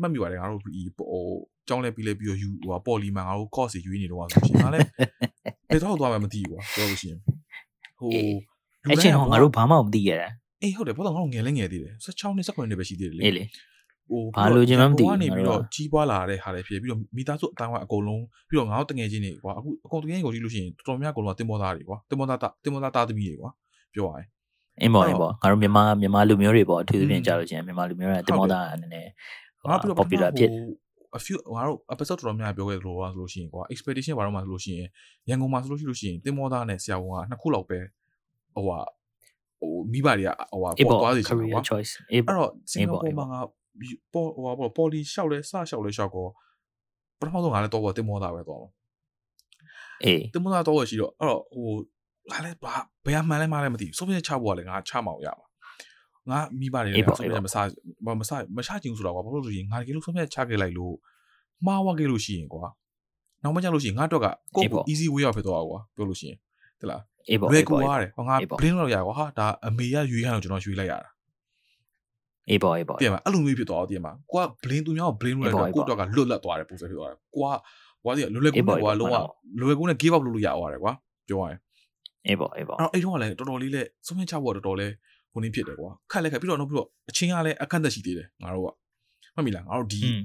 [0.03, 1.09] မှတ်မိပါတယ်ငါတို့ဒီဟို
[1.69, 4.88] ကြောင်းလဲပြီးလဲပြီးတော့ယူဟိုပေါ်လီမှာငါတို့ course ယူနေတော့ဆိုရှင်ငါလည်း
[5.71, 7.19] ဘယ်တော့သွားမှမသိဘူးကွာပြောလို့ရှိရင်
[7.99, 8.11] ဟို
[8.91, 10.29] အဲ့ချိန်တော့ငါတို့ဘာမှမသိရတာ
[10.62, 13.43] အေးဟုတ်တယ်ဘာလို့ငါတို့ငယ်လဲငယ်သေးတယ်16နှစ်19နှစ်ပဲရှိသေးတယ်လေအေးလေ
[14.11, 23.51] ဟိုဘာလို့ချင်းမှမသိဘူးကနေပြီးငါတို့တော့ကကြီးပွားလာတဲ့ဟာတွေဖြစ်ပြီးတော့မိသားစုအတိုင်းအဝိုင်းအကုန်လုံးပြီးတော့ငါတို့တငယ်ချင်းတွေကွာအခုအကုန်တငယ်ချင်းကိုကြည့်လို့ရှိရင်တော်တော်များများအကုန်လုံးကတင်မောသားတွေကွာတင်မောသားတင်မောသားသားသမီးတွေကွာ
[23.94, 24.27] ပြောရရင်
[24.81, 29.11] အင်းပေါ့အင်းပေါ့ငါတို့မြန်မာမြန်မာလူမျိုးတွေပေါ့အထူးသဖြင့်ကြားလို့ချင်းမြန်မာလူမျိုးတွေကတင်မောသားနည်းနည်း
[29.68, 30.51] ငါပြီးတော့ popular ဖြစ်
[31.18, 34.88] a few ငါတို့ episode တော်တော်များများပြောခဲ့သလိုပါဆိုလို့ရှိရင်ကွာ expectation ဘာတော့မှဆိုလို့ရှိရင်
[35.29, 37.79] ရန်ကုန်မှာဆိုလို့ရှိလို့ရှိရင်တင်မောသားနဲ့ဆရာဝန်ကနှစ်ခုလောက်ပဲ
[38.55, 38.79] ဟိုဟာ
[39.61, 43.40] ဟိုမိဘတွေကဟိုဟာအေးပေါ်ပေါ့သွားစီချင်တာ career ကွာ choice အေးအဲ့ပေါ့တော့စင်ကာပူအေးပေါ့မှာငါ
[44.12, 46.27] ပေါ်ဟိုဟာပေါ့ပေါ်လီရှောက်လဲစရှောက်လဲရှောက်ကော
[47.21, 48.64] ပထမဆုံးငါလည်းတော့ပေါ်တင်မောသားပဲတော့
[50.05, 51.69] အေးတင်မောသားတော့ရှိတော့အဲ့တော့ဟို
[52.31, 52.75] ငါလည်းဘာ
[53.07, 55.47] ဘယ်မှန်းလဲမှန်းလဲမသိဘူးစုံပြချဖို့ကလည်းငါချမအောင်ရပါ
[56.31, 57.67] ငါမိဘတွေလည်းစုံပြမစား
[58.21, 60.95] မစားမချချင်ဘူးဆိုတော့ကွာဘာလို့လဲဆိုရင်ငါတကယ်လို့စုံပြချခဲ့လိုက်လို့
[61.67, 62.64] မှားဝခဲ့လို့ရှိရင်ကွာ
[63.43, 66.38] နောက်မှကျလို့ရှိရင်ငါတော့ကကိုယ့်ကို easy way ရောက်ဖြစ်သွားကွာပြောလို့ရှိရင်
[66.81, 71.11] တလားအေးပေါ့လွယ်အေးကူပေါ့ရတယ်ဟောငါ blame လောက်ရကွာဟာဒါအမေကရွေးခိုင်းလို့ကျွန်တော်ရွေးလိုက်ရတာ
[72.51, 77.47] အေးပေါ့အေးပေါ့တည်မှာအဲ့လိုမျိုးဖြစ်သွားတော့တည်မှာကိုက blame သူများကို blame လုပ်လိုက်တော့ကိုတော့ကလွတ်လပ်သွားတယ်ပုံစံဖြစ်သွားတယ်ကိုက
[78.03, 79.17] ဟိုကလွယ်လွယ်ကူနဲ့ကွာလုံးဝ
[79.61, 80.93] လွယ်ကူနဲ့ give up လုပ်လို့ရသွားတယ်ကွာ
[81.29, 81.59] ပြောရရင်
[82.27, 84.93] အေးပေါ့အေးပေါ့အဲ့တော့အဲ့တော့ကလည်းတော်တော်လေးလဲစုံမချဖို့တော်တော်လေး
[85.33, 88.69] ဟိုနည်းဖြစ်တယ်ကွာခက်လက်ခက်ပြီးတော့နောက်ပြီးတော့အချင်းကလည်းအခက်သက်ရှိသေးတယ်ငါတို့က
[89.35, 90.21] မှတ်မိလားငါတို့ဒီอืม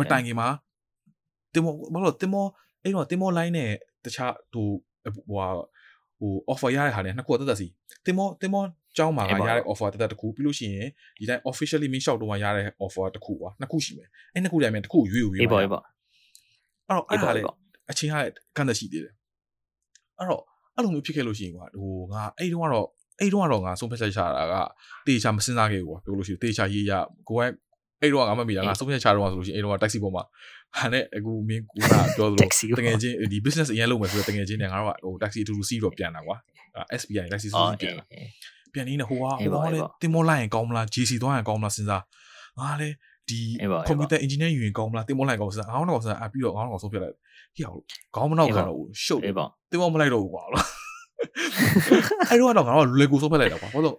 [0.00, 0.48] မတိုင်ခင်မှာ
[1.54, 2.44] တင်မောဘာလို့တင်မော
[2.82, 3.70] အဲ့တော့တင်မော line နဲ့
[4.04, 4.66] တခြားဟို
[5.28, 5.38] ဟို
[6.20, 7.66] ဟို offer ရတဲ့ဟာနဲ့နှစ်ခုတက်တက်စီ
[8.06, 8.62] တင်မောတင်မော
[8.96, 15.84] ကျောင်းမှာရတဲ့ offer တက်တက်တစ်ခုပြီးလို့ရှိရင်ဒီတိုင်း officially မင်းလျှောက်တော့မှရတဲ့ offer တစ်ခုကွာနှစ်ခုရှိမယ်အဲ့နှစ်ခုတိုင်မယ်တစ်ခုရွေးရွေးအေးပေါ့အေးပေါ့
[16.88, 17.56] အဲ့တော့အေးအဲ့ဒါပေါ့လေအေးပေါ့
[17.90, 18.14] အချင်းက
[18.56, 19.14] ကန့်သက်ရှိသေးတယ်
[20.18, 20.42] အဲ့တော့
[20.74, 22.86] အဲ့လိုမျိုးဖြစ်ခဲ့လို့ရှိရင်ကွာဟိုငါအဲ့တုန်းကတော့
[23.20, 24.54] အဲ့တုန်းကတော့ငါဆုံးဖြတ်ချက်ချတာက
[25.06, 26.92] တေချာမစင်စားခဲ့ဘူးကွာပြောလို့ရှိရင်တေချာရေးရ
[27.28, 27.42] ကိုက
[28.02, 30.22] အဲ့တော့ငါမမိတာငါဆုံးဖြတ်ချတော့ဆိုလို့ရှိရင်အဲ့တော့ taxi ပေါ်မှာ
[30.76, 36.36] ဟာနဲ့အခုမင်းကူကပြောသလို taxi တကယ်ချင်းဒီ business အရင်လုပ်မယ်ဆိုတော့တကယ်ချင်းနဲ့ငါတို့ကဟို taxi အတူတူစီးတော့ပြန်တာကွာ
[37.00, 38.04] SBI taxi စီးအော်ပြန်အေးတာ
[38.72, 42.02] ပြန်နေနေဟိုကအေးဟိုပါကလေအေးပါတင်မောလိုက်ရင်ကောင်းမလား JC သွားရင်ကောင်းမလားစဉ်းစား
[42.58, 42.88] ငါလေ
[43.28, 47.14] ဒီအေးပါအေးပါ computer engineer ယူရင်ကောင်းမလားတင်မောလိုက်ရင်ကောင်းမလားစဉ်းစားငါတော့စဉ်းစားအပြီးတော့ငါတော့ဆုံးဖြတ်လိုက်
[47.56, 47.72] ဟိဟော
[48.14, 50.64] ခေါင်းမနောက်ခံတော့ဘူးရှုပ်တယ်အေးပေါ့တင်မောမလိုက်တော့ဘူးကွာလို့
[52.30, 53.96] အဲ့တော့တော့ငါတော့လွယ်ကူဆုံးဖြတ်လိုက်တာကွာဘာလို့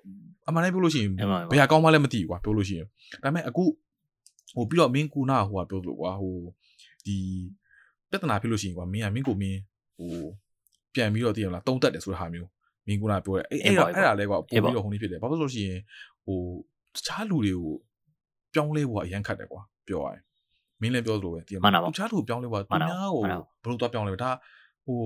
[0.47, 2.86] အမှန်တည်းပြောလို့ရှိရင်အေးပါဘယ်ဟာကောင်းမှလည်းမသိဘူးကွာပြောလို့ရှိရင်
[3.23, 3.63] ဒါပေမဲ့အခု
[4.58, 6.36] ဟိုပြီးတော့မင်းကူနာဟိုကပြောလို့ကွာဟို
[7.06, 7.17] ဒီ
[8.10, 9.60] ပြဿနာဖြစ်လို့ရှိရင်ကွာမင်းကမင်းကိုမင်း
[9.98, 10.12] ဟို
[10.93, 12.50] ပြန်ပြီးတော့တည်ရမလားတုံးတက်တယ်ဆိုတဲ့ဟာမျိုး
[12.88, 15.80] မင်းကူနာပြောတယ်အဲ့အဲ့တော့အဲ့ဒါလဲကွာပို့ပြီးတော့ဟိုနေ့ဖြစ်တယ်ဘာလို့လဲဆိုလို့ရှိရင်
[16.26, 16.39] ဟို
[16.96, 17.74] တခြားလူတွေကို
[18.54, 20.22] ပြောင်းလဲဖို့အရန်ခတ်တယ်ကွာပြောရရင်
[20.82, 24.30] မင်းလည်းပြောသလိုပဲတည်ရမမှန်တာလားပေါ့တခြားလူပြောင်းလဲဖို့သူမှန်တာများကိုမှန်တာဘယ်လိုသွားပြောင်းလဲဒါ
[24.86, 25.00] ဟို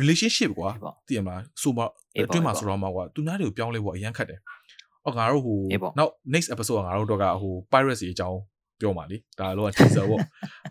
[0.00, 1.82] relationship ကွာအေးပေါ့တည်ရမလားဆိုမှ
[2.16, 4.40] အေးပေါ့အတွင်းမှာအေးပေါ့ဆိုတော့မှကွာသူများတွေကိုပြောင်းလဲဖို့အရန်ခတ်တယ်
[5.05, 8.39] ဟောငါတို့ဟို အေးပေါ့ နောက် next episode ကငါတို့တော့ကဟို pirates တွေအကြောင်း
[8.81, 10.19] ပြောမှာလေဒါလောက teaser ပေါ့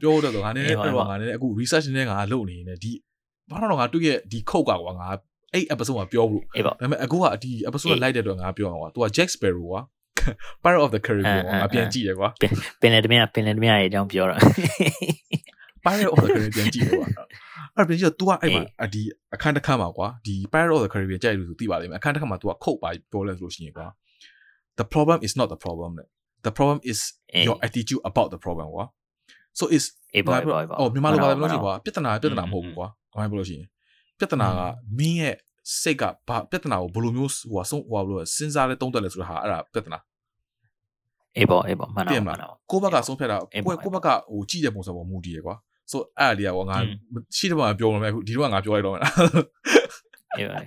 [0.01, 2.93] ပြောတော့ဆိုငါလည်း အေးပါ အဲ့ အေးပါ တော့ငါလည်းအခု research နဲ့ငါလုပ်နေနေဒီ
[3.51, 5.09] ဘာလို့တော့ငါတွေ့ရဲ့ဒီ code ကကွာငါ
[5.53, 9.81] အဲ့ episode မှာပြောဘူးလို့ အေးပေါ့ ဒါပေမဲ့အခုကဒီ episode အေး လိုက်တဲ့အတွက်ngāပြောအောင်ကွာ။ तू က Jack Sparrow ကွာ။
[10.63, 12.29] Pirate of the Caribbean အဲအဲ ငါပြန်ကြည့်တယ်ကွာ
[12.81, 17.09] ပင်လေတမင်ပင်လေတမင်ရဲ့အကြောင်းပြောတာ ။ Pirate of the Caribbean ပြန်ကြည့်တယ်ကွာ။
[17.77, 19.03] အဲ့ဒါပြန်ကြည့်တော့ तू ကအဲ့မှာအဒီ
[19.35, 23.87] အခန်းတစ်ခန်းမှာကွာဒီ Pirate of the Caribbean ကြိုက်လို့ဆိုသိပါလိမ့်မယ်။အခန်းတစ်ခန်းမှာ तू ကခုတ်ပါပြောလဲဆိုလို့ရှိရင်ကွာ။
[24.80, 26.06] The problem is not the problem လေ။
[26.46, 27.00] The problem is
[27.34, 28.86] အေး your attitude about the problem ကွာ။
[29.60, 29.84] So is
[30.16, 33.68] အေးပေါ့အေးပေါ့အေးပေါ့အော်မြန်မာလိုပါပြောလို့ရှိရင်မှန်ကွာပြဿနာပြဿနာမဟုတ်ဘူးကွာ။ဘာမှမပြောလို့ရှိရင်
[34.20, 34.60] ပြဿနာက
[34.98, 35.36] မင်းရဲ့
[35.82, 40.00] စိတ်ကဘာပြဿနာကိုဘယ်လိုမျိုးဟိုဟာဆုံးဟိုဟာဘယ်လိုလဲစဉ်းစားလဲတုံးတက်လဲဆိုတာဟာအဲ့ဒါပြဿနာ
[41.38, 45.56] အေးပေါ့အေးပေါ့မှန်တတော့ည်မမှန်လားတော့ကိုယ့်ဘက်ကဆုံးဖြတ်တာအေးကိုပါယ့်ကိုယ့်ဘက်ကဟိုကြည့်တဲ့ပုံစံပေါ်မူတည်ရကွာ
[45.92, 49.14] ဆိုအဲ့ဒါလေးကွာငါอืมရှိတဲ့ဘက်မှာပြောရမယ်အခုဒီတော့ငါပြောလိုက်တော့မယ်လား
[50.38, 50.66] အေးပါလေ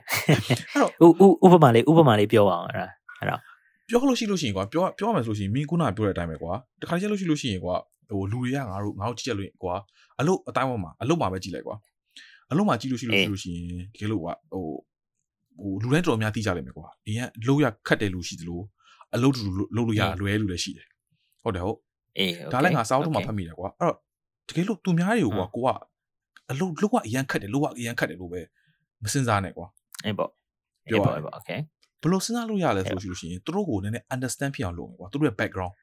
[0.80, 2.86] တော့ဥဥဥပမာလေးဥပမာလေးပြောအောင်အဲ့ဒါ
[3.20, 3.36] အဲ့ဒါ
[3.89, 7.75] ပြောလို့ရှိလို့ရှိရင်ကွာပြောပြောရမယ်ဆိုလို့ရှိရင်မင်းခုနကပြောတဲ့အတိုင်းပဲကွာတခါကျလို့ရှိလို့ရှိရင်ကွာ
[8.09, 9.75] ဟိုလူတွေကငါတို့ငါတို့ကြည့်ချက်လို့ကွာ
[10.19, 11.75] အလုတ်အတိုင်းပေါ်မှာအလုတ်မှာပဲကြည့်လိုက်ကွာ
[12.51, 14.65] အလုတ်မှာကြည့်လို့ရှိလို့ရှိလို့ရှိရင်တကယ်လို့ကွာဟို
[15.59, 18.59] ဟိုလူတိုင်းတော်တော်များသိကြလိမ့်မယ်ကွာဒီကလုံးရခတ်တယ်လို့ရှိသလို
[19.15, 19.41] အလုတ်တူ
[19.75, 20.87] လုပ်လို့ရလွယ်လူလည်းရှိတယ်
[21.43, 21.77] ဟုတ်တယ်ဟုတ်
[22.17, 23.97] အေး ဒါလည်းငါစောင်းတော့မှဖတ်မိတယ်ကွာအဲ့တော့
[24.49, 25.67] တကယ်လို့သူများတွေကိုကွာကိုက
[26.51, 28.41] အလုတ်လုတ်ကအရန်ခတ်တယ်လုတ်ကအရန်ခတ်တယ်လို့ပဲ
[29.03, 29.67] မစင်စားနဲ့ကွာ
[30.05, 30.29] အေးပေါ့
[30.89, 31.49] ပြော အေး ရ ပေါ့ ရင် အေးပေါ့โอเค
[32.04, 35.74] ဘယ်လိုစဉ်းစားလို့ရလဲဆိုလို့ရှိရင်သူတို့ကိုနည်းနည်း understand ဖြစ်အောင်လုပ်မယ်ကွာသူတို့ရဲ့ background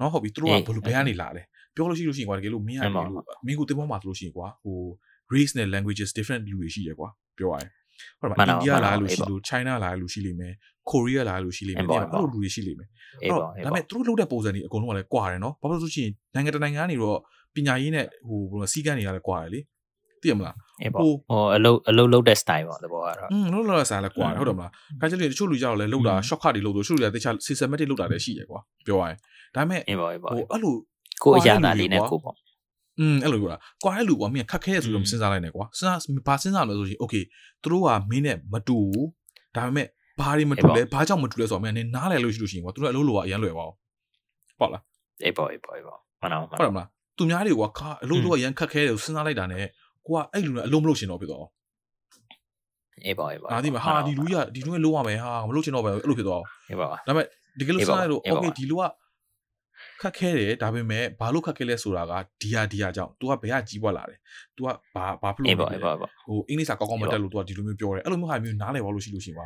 [0.00, 1.42] နော်ဟုတ်ပြီသူတို့ကအေးဘယ်လိုဘယ်ကနေလာလဲ
[1.74, 4.78] ပြောလို့ရှိလို့ရှိရင်ကွာတကယ်လို့မင်းကတအဲ့ကမှာယ်လို့မင်းကိုတင်ပေါ်မှာဆိုလို့ရှိရင်ကွာဟို
[5.34, 7.70] race နဲ့ languages different လူတွေရှိတယ်ကွာပြောရရင်
[8.20, 10.52] ဟုတ်မှပါန်ပါအိန္ဒိယမှန်ပါလာလို့အေးရှိပေါ့လို့ China လာလို့ရှိလိမ့်မယ်
[10.90, 12.88] Korea လာလို့ရှိလိမ့်မယ်အေးပေါ့အဲ့လိုလူတွေရှိလိမ့်မယ်
[13.22, 17.18] အေးအဲ့ပေါ့တော့အေးဒါပေါ့ပေမဲ့သူတို့လုပ်တဲ့ပုံစံတွေအကုန်လုံးကလည်းကွာတယ်နော်ဘာလို့လဲဆိုရှင်နိုင်ငံတကာနိုင်ငံကနေတော့
[17.54, 19.60] ပညာရေးနဲ့ဟိုဘယ်လိုစီးကန်းတွေကလည်းကွာတယ်လေ
[20.21, 29.17] သိရမလား အေးပေါ့ ဟို ဟိုအလုတ်အလုတ်လုတ်တဲ့ style ပေါ့သဘောကတော့ อืมလို့လို့ဆန်လည်းကွာတယ်ဟုတ်တယ်မလားခါကျလေတချို့လူကြတော့လည်းလောက်တာ อืม short cut တွေလောက်လို့တချို့လူတွေကတခြား systematic လောက်တာလည်းရှိရကွာပြောရရင်
[29.55, 30.75] ဒါပေမဲ့ အေးပေါ့အေးပေါ့ ဟိုအဲ့လို
[31.23, 32.35] ကိုအရာသားလေးနဲ့ကိုပေါ့
[32.99, 35.97] อืมအဲ့လိုပြောတာကွာတဲ့လူကွာမင်းခက်ခဲရဆိုတော့မစဉ်းစားလိုက်နဲ့ကွာစဉ်းစား
[36.27, 37.23] ဘာစဉ်းစားမလဲဆိုရင် okay
[37.61, 39.07] သူတို့ကမင်းနဲ့မတူဘူး
[39.55, 39.87] ဒါပေမဲ့
[40.19, 43.75] ဘာတွေမတူလဲဘာကြောင့်မတူလဲဆိုတော့မင်းနနားလဲလို့ရှိလို့ရှိရင်ကွာသူတို့အလုပ်လိုကအရင်လွယ်ပါအောင်
[44.59, 44.83] ဟုတ်လား
[45.25, 49.65] အေးပေါ့အေးပေါ့အေးပေါ့မှန်တော့မှန် ဟုတ်တယ် တော့ မလားသူများတွေကခါအလုပ်လိုကရန်ခက်ခဲတယ်စဉ်းစားလိုက်တာနဲ့
[50.05, 51.51] ကိုကအဲ့လူနဲ့အလုပ်မလုပ်ရှင်တော့ဖြစ်သွားအောင်
[53.05, 57.25] အေးပါအေးပါ ငါသိမှာဟာဒီလူကြီးကဒီလူနဲ့လုံးဝမယ်ဟာမလုပ်ချင်တော့ပဲအဲ့လိုဖြစ်သွားအောင် အေးပါ ဒါပေမဲ့
[57.59, 58.83] တကယ်လို့ အေး စ ပါ လိုက်လို့ အေးပါ okay ဒီလူက
[60.01, 64.19] ခက်ခဲတယ်ဒါပေမဲ့ဘာလို့ခက်ခဲလဲဆိုတာကဒီဟာဒီဟာကြောင့် तू ကဘယ်ကကြီးပွားလာတယ်
[64.55, 69.45] तू ကဘာဘာဖြစ်လို့ အေးပါ လဲ အေးပါအေးပါ ဟိုအင်္ဂလိပ်စာကောင်းကောင်းမ အေးပါ တက်လို့ तू ကဒီလိုမျိုးပြောတယ်အဲ့လိုမျိုးဟာမျိုးနားလည်သွားလို့ရှိလို့ရှိပါ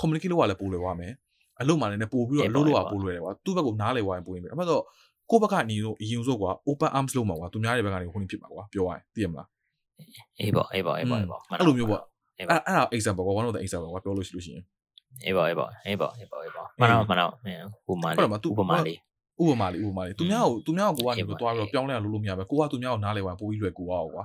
[0.00, 1.12] communicate လုပ်ရလဲပို့လွယ်သွားမယ်
[1.60, 4.82] အလုပ်မှလည်းပို့ပြီးတော့ အေး အ ပါ လုပ်လုပ်ရ အေးပါ ပို့လွယ်တယ်ကွာသူ့ဘက်ကိုနားလည်သွားရင်ပို့ရင်ပဲအမှတော့
[5.30, 9.46] ကိုယ့်ဘက်ကနေလို့အရင်ဆုံးကွာ open arms လုပ်မှာကွာသူများတွေဘက်ကနေခုန်ဖြစ်မှာကွာပြောရရင်သိရမလား
[10.41, 12.01] အေးပါအေးပါအေးပါအေးပါအဲ့လိုမျိုးပေါ့
[12.37, 14.63] အေးအဲ့ပါအဲ့ဒါ example ကွာ one of the example ကွာပြောလို့ရှိလို့ရှိရင်
[15.25, 17.31] အေးပါအေးပါအေးပါအေးပါအေးပါမနော်မနော်
[17.85, 18.97] ဟိုမာဟုတ်တယ်မ तू ဥပမာလေး
[19.41, 24.23] ဥပမာလေးဥပမာလေးသူများကိုသူများကိုကိုကနေအေးပြီးပါတော့တွားပြီးတော့ပြောင်းလဲအောင်လုပ်လို့မရပဲကိုကသူများကိုနားလည်သွားရင်ပို့ပြီးလွယ်ကူအောင်ကွာ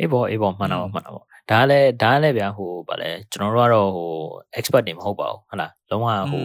[0.00, 4.10] အေးပါအေးပါမှန်တော့မှန်တော့ဒါလည်းဒါလည်းဗျာဟိုဗာလဲကျွန်တော်တို့ကတော့ဟို
[4.58, 6.44] expert တွေမဟုတ်ပါဘူးဟုတ်လားလုံးဝဟို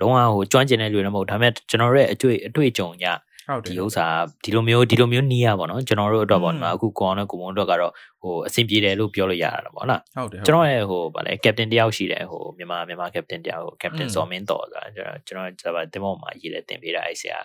[0.00, 3.04] လုံးဝဟိုကျွမ်းကျင်တဲ့လူတွေလည်းမဟုတ်ဒါပေမဲ့ကျွန်တော်တို့ရဲ့အတွေ့အတွေ့အကြုံည
[3.48, 4.06] ဟုတ်တယ်ဒီဥစ္စာ
[4.44, 17.38] ဒီလိုမျိုးဒီလိုမျိုးနီးရပါတော့ကျွန်တော်တို့အတွက်ပေါ့နော်အခုကိုအောင်နဲ့ကိုမုံတို့ကတော့ဟိုအဆင်ပြေတယ်လို့ပြောလို့ရတာပေါ့နော်ဟုတ်တယ်ကျွန်တော်ရဲ့ဟိုဗာလဲကပတင်တယောက်ရှိတယ်ဟိုမြန်မာမြန်မာကပတင်တယောက်ဟိုကပတင်စော်မင်းတော်ဆိုတာကျွန်တော်ကျွန်တော်တင်မောမှာရေးလဲတင်ပေးတာအဲ့ဆရာ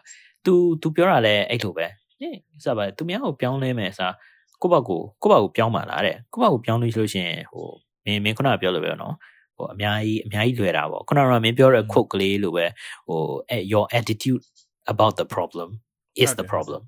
[0.47, 1.86] तू तू ပြောတာလဲအဲ့လိုပဲ
[2.19, 4.07] ဟင်းစပါသူများကိုပြောင်းလဲမယ်စာ
[4.62, 7.67] ကိုပေါ့ကိုကိုပေါ့ကိုပြောင်းပါလားတဲ့ကိုပေါ့ကိုပြောင်းလို့ရှိလို့ရှင်ဟို
[8.05, 9.15] မင်းမင်းခုနကပြောလို့ပဲနော်
[9.57, 12.65] ဟိုအများကြီးအများကြီးလွယ်တာပေါ့ခုနကမင်းပြောတဲ့ quote ကလေးလိုပဲ
[13.07, 13.19] ဟို
[13.73, 14.43] your attitude
[14.91, 15.69] about the problem
[16.23, 16.82] is the problem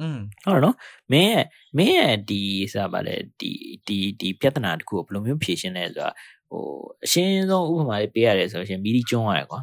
[0.00, 0.76] อืมဟုတ်တယ်နော်
[1.12, 1.44] မင်းရဲ့
[1.76, 2.40] မင်းရဲ့ဒီ
[2.72, 3.50] စားပါလေဒီ
[3.86, 6.08] ဒီဒီပြဿနာတစ်ခုကိုဘယ်လိုမျိုးဖြေရှင်းလဲဆိုတာ
[6.50, 6.62] ဟို
[7.04, 9.60] အရှင်းဆုံးဥပမာလေးပေးရတယ်ဆိုရင်မီဒီကျွန်းရတယ်ကွာ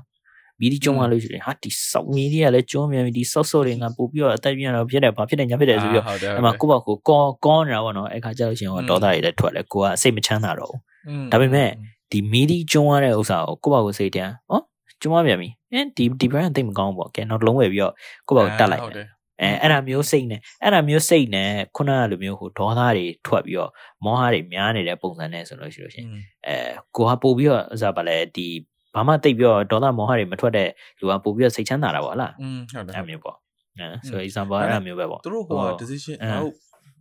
[0.62, 11.70] မီဒီကျွန်းရလို့ရှိရင်ဟာဒီစောက်မီဒီကလည်းကျွန်းမြန်ပြီဒီဆော့ဆော့တွေကပို့ပြီးတော့အသက်ပြင်းတော့ဖြစ်တယ်ဘာဖြစ်တယ်ညာဖြစ်တယ်ဆိုပြီးတော့ဟုတ်တယ်အဲ့မှာကိုယ့်ဘက်ကိုကောကောနေတာပေါ့နော်အဲ့ခါကျလို့ရှိရင်ဟောဒေါသတွေလည်းထွက်လဲကိုကစိတ်မချမ်းသာတော့ဘူးဒါပေမဲ့
[12.12, 14.60] ဒီမီဒီကျွန်းရတဲ့ဥစ္စာကိုကိုယ့်ဘက်ကိုစိတ်တန်းဟော
[15.03, 17.95] ကျွန်းရပြန်ပြီအဲဒီဒီ brand သိပ်မကောင်းဘူးပေါ့ကဲနောက်တစ်လုံးဝယ်ပြီးတော့
[18.29, 19.07] ကိုယ့်ဘက်ကိုတတ်လိုက် ဟုတ်တယ်
[19.43, 23.71] အဲအဲ့ဒါမျိုးစိတ်နဲ့အဲ့ဒါမျိုးစိတ်နဲ့ခုနကလိုမျိုးဟိုဒေါသတွေထွက်ပြီးတော့
[24.05, 26.09] မောဟတွေများနေတဲ့ပုံစံနဲ့ဆိုလို့ရှိလို့ရှိရင်
[26.47, 26.57] အဲ
[26.97, 28.47] ကိုကပို့ပြီးတော့ဥစားပါလဲဒီ
[28.95, 30.69] ဘာမှတိတ်ပြီးတော့ဒေါသမောဟတွေမထွက်တဲ့
[31.01, 33.37] လူကပို့ပြီးတော့စိတ်ချမ်းသာတာပေါ့ဟုတ်လား อืมဟုတ်တယ် အဲ့မျိုးပေါ့
[33.79, 36.55] အဲဆို example အဲ့ဒါမျိုးပဲပေါ့ သူတို့က ဟို decision အဲ ငါတို့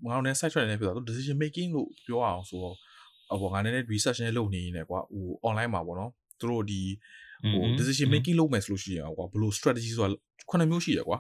[0.10, 2.76] ငါတို့ ਨੇ site track နေဖြစ်သွားသူ decision making လို့ပြောအောင်ဆိုတော့
[3.42, 6.82] ဟိုငါနည်းနည်း research နဲ့လုပ်နေနေကွာဟို online မှာပေါ့နော်သူတို့ဒီ
[7.52, 10.10] ဟို decision making လုပ်မယ်ဆိုလို့ရှိရင်ကွာဘယ်လို strategy ဆိုတာ
[10.50, 11.18] ခုနှစ်မျိုးရှိတယ်ကွာ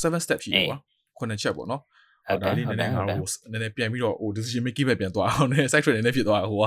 [0.00, 0.78] 7 step ရှိတယ်ကွာ
[1.18, 1.82] ခုနှစ်ချက်ပေါ့နော်
[2.28, 5.82] ဟုတ်တယ် ဒါလေး ဟု န တ် ည်း တ န ယ် ည်း ဟုတ်တယ်ငါတို့နည်းနည်းပြန်ပြီးတော့ဟို decision making ပဲပြန်သွားအောင်နည်း site
[5.84, 6.66] track နည်းနည်းဖြစ်သွားဟိုက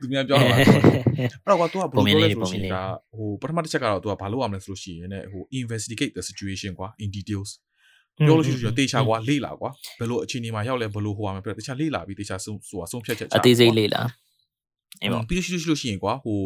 [0.00, 0.66] သူများပြောတာအဲ့
[1.48, 2.82] တော့ကွာ तू ကဘယ်လိုပြောလဲဆိုလို့ရှိရင်ဒါ
[3.16, 7.50] ဟိုပထမတစ်ချက်ကတော့ तू ကဘာလုပ်ရမလဲဆိုလို့ရှိရင်ねဟို investigate the situation ကွာ in details
[8.26, 14.08] ပြောလို့ရှိလို့တေချာကွာလေ့လာကွာဘယ်လိုအခြေအနေမှာရောက်လဲဘယ်လိုဟိုရမှာပြတေချာလေ့လာပြီးတေချာဆုံးဆိုတာဆုံးဖြတ်ချက်ချ အသေးစိတ်လေးလား
[15.02, 16.40] အေးပေါ့ ပြီးလို့ရှိလို့ရှိရင်ကွာဟို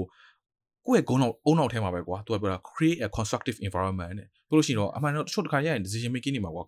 [0.87, 6.64] ကိုယ့်ရဲ့ဂုဏ်နောက်အုံနောက်ထဲမှာပဲကွာ तू ကပြောတာ create a constructive environment နဲ့ပြောလို့ရှိရင်တော့အမှန်တော့တချို့တစ်ခါရရင် decision making နေမှာကွာ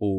[0.00, 0.14] ဟို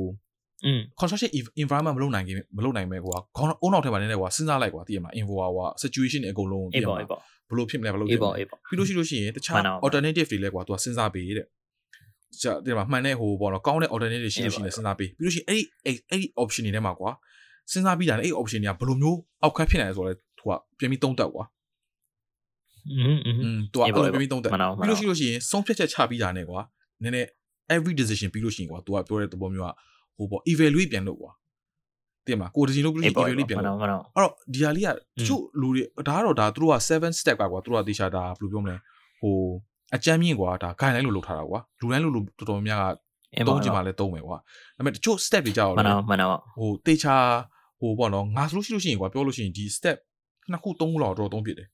[0.66, 1.30] อืม construction
[1.64, 8.34] environment မလုပ်နိုင်ခင်မလုပ်နိုင်မဲ့ကွာခေါင်းအုံနောက်ထဲမှာနည်းနည်းကွာစဉ်းစားလိုက်ကွာသိရမလား info ကွာ situation အကုန်လုံးသိ အေး ရမ ပေါ့ လား အေးပေါ့ ဘယ်လိုဖြစ်မလဲဘယ်လိုဖြ အေး စ်မ ပေါ့
[8.34, 11.48] လဲ အေးပေါ့ ပြီးလို့ရှိလို့ရှိရင်တခြား မှန်တော့မှန် alternative တွေလည်းကွာ तू စဉ်းစားပေးတဲ့
[12.42, 15.64] じゃဒီမှာမှန်တဲ့ဟိုပေါ့နော်ကောင်းတဲ့ alternative ရှိလို့ရှိရင်လည်းစဉ်းစားပေးပြီးလို့ရှိရင်အဲ့ဒီ
[16.10, 17.12] အဲ့ဒီ option တွေထဲမှာကွာ
[17.72, 21.44] စဉ်းစားပြီးတာလည်းအဲ့ဒီ option တွေကဘယ်လိုမျိုးအောက်ခတ်ဖြစ်နိုင်လဲဆိုတော့သူကပြန်ပြီးသုံးသပ်ကွာ
[22.92, 26.60] อืมอืม อืมသူကအဲ့လိုပြန်ပြီးသုံးသပ် မှန်တော့မှန် ပြီး တော့ လို့ရှိလို့ရှိရင်ဆုံးဖြတ်ချက်ချပြီးတာနဲ့ကွာ
[27.04, 27.28] နည်းနည်း
[27.76, 29.72] every decision ပြီးလို့ရှိရင်ကွာ तू ကပြောတဲ့သဘောမျိုးက
[30.18, 31.32] ဟိုပေါ့ evaluate ပြန်လို့ကွာ
[32.26, 38.76] သိမလားကို decision လုပ်ပြီးလို့ရှိရင် evaluate ပြန် မှန် လို့ တော့မှန်တော့ အဲ့တော့ဒီဟာလေးကတချို့လူတွေဒါကတော့ဒါသူတို့က7 step ကကွာသူတို့ကတေချာဒါဘယ်လိုပြောမလဲ
[39.22, 39.36] ဟို
[39.96, 42.96] အကြမ်းမြင့်ကွာဒါ guideline လို့လုပ်ထားတာကွာလူတိုင်းလို့လို့တော်တော်များများက
[43.34, 44.42] အေး သုံး ပေါ့ ချင်မှလည်းသုံးမယ်ကွာဒါ
[44.78, 47.16] ပေမဲ့တချို့ step တွေကြောက် မှန် လေ တော့မှန်တော့ ဟိုတေချာ
[47.80, 49.98] ဟိုပေါ့နော်ငါဆိုလို့ရှိလို့ရှိရင်ကွာပြောလို့ရှိရင်ဒီ step
[50.52, 51.68] နှစ်ခုသုံးခုလောက်တော့သုံးဖြစ်တယ်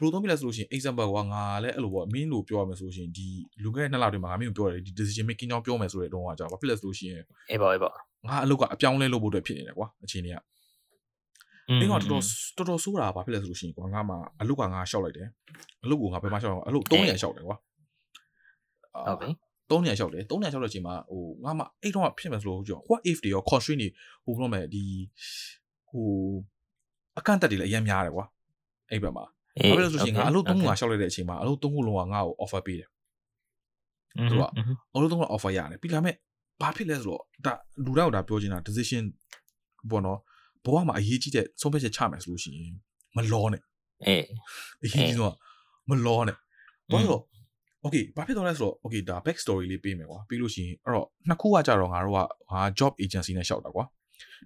[0.00, 3.26] ဘယ်လိုသုံးပြလဲဆိုလို့ရှိရင် example ကွာငါလည်းအဲ့လိုပေါ့မင်းလို့ပြောရမယ်ဆိုလို့ရှိရင်ဒီ
[3.62, 7.92] လူငယ်နှစ်လတွေမှာငါမင်းကိုပြောတယ်ဒီ decision making ကြောင်းပြောမယ်ဆိုတဲ့တုန်းကကြာဘာဖြစ်လဲဆိုလို့ရှိရင်အေးပေါ့အေးပေါ့
[8.28, 10.36] ငါအလုပ်ကအပြောင်းလဲလုပ်ဖို့အတွက်ဖြစ်နေတယ်ကွာအချိန်တွေက
[11.80, 12.22] အဲ့တော့တော်တော်
[12.56, 15.28] တော်တော်ဆိုးတာဘာဖြစ်လဲဆိုလို့ရှိရင်ကွာငါမှအလုတ်ကငါရှောက်လိုက်တယ်
[15.84, 17.56] အလုတ်ကိုငါဘယ်မှာရှောက်အောင်အလုတ်300ရှောက်တယ်ကွာ
[19.06, 19.28] ဟုတ်ပြီ
[19.70, 23.88] 300ရှောက်တယ်300ရှောက်တဲ့အချိန်မှာဟိုငါမှအဲ့တော့ဖြစ်မယ်ဆိုလို့ကြော what if တွေရော constraint တွေ
[24.24, 24.84] ဟိုဘယ်လိုမဲ့ဒီ
[25.88, 26.08] ဟို
[27.18, 28.24] အကန့်အသတ်တွေလည်းအများများတယ်ကွာ
[28.90, 29.24] အဲ့ဘက်မှာ
[29.68, 32.88] ဘာဖြစ်လဲဆိုလို့ရှိရင်ငါအလုတ်3ခုငါရှောက်လိုက်တဲ့အချိန်မှာအလုတ်3ခုလုံးကငါ့ကို offer ပေးတယ်
[34.30, 34.42] သူက
[34.94, 36.14] အလုတ်3ခု offer ရတယ်ပြီးလာမဲ့
[36.60, 37.52] ဘာဖြစ်လဲဆိုတော့ဒါ
[37.84, 39.04] လူတိုင်းကဒါပြောချင်တာ decision
[39.90, 40.18] ဘောနော်
[40.64, 42.74] ဘဝမှာအရေးကြီးတဲ့ဆုံးဖြတ်ချက်ချမယ်ဆိုလို့ရှိရင်
[43.16, 43.62] မလောနဲ့
[44.06, 44.24] အေး
[44.82, 45.36] အရေးကြီးဆုံးက
[45.90, 46.36] မလောနဲ့
[46.92, 47.22] ဘာလို့လဲဆိုတော့
[47.84, 52.18] okay ဘာဖြစ်တော့လဲဆိုတော့ okay ဒါ back story လေးပေးမယ်ကွာပြီးလို့ရှိရင်အဲ့တော့နှစ်ခုကကြတော့ငါတို့က
[52.50, 53.84] ဟာ job agency နဲ့ရှောက်တာကွာ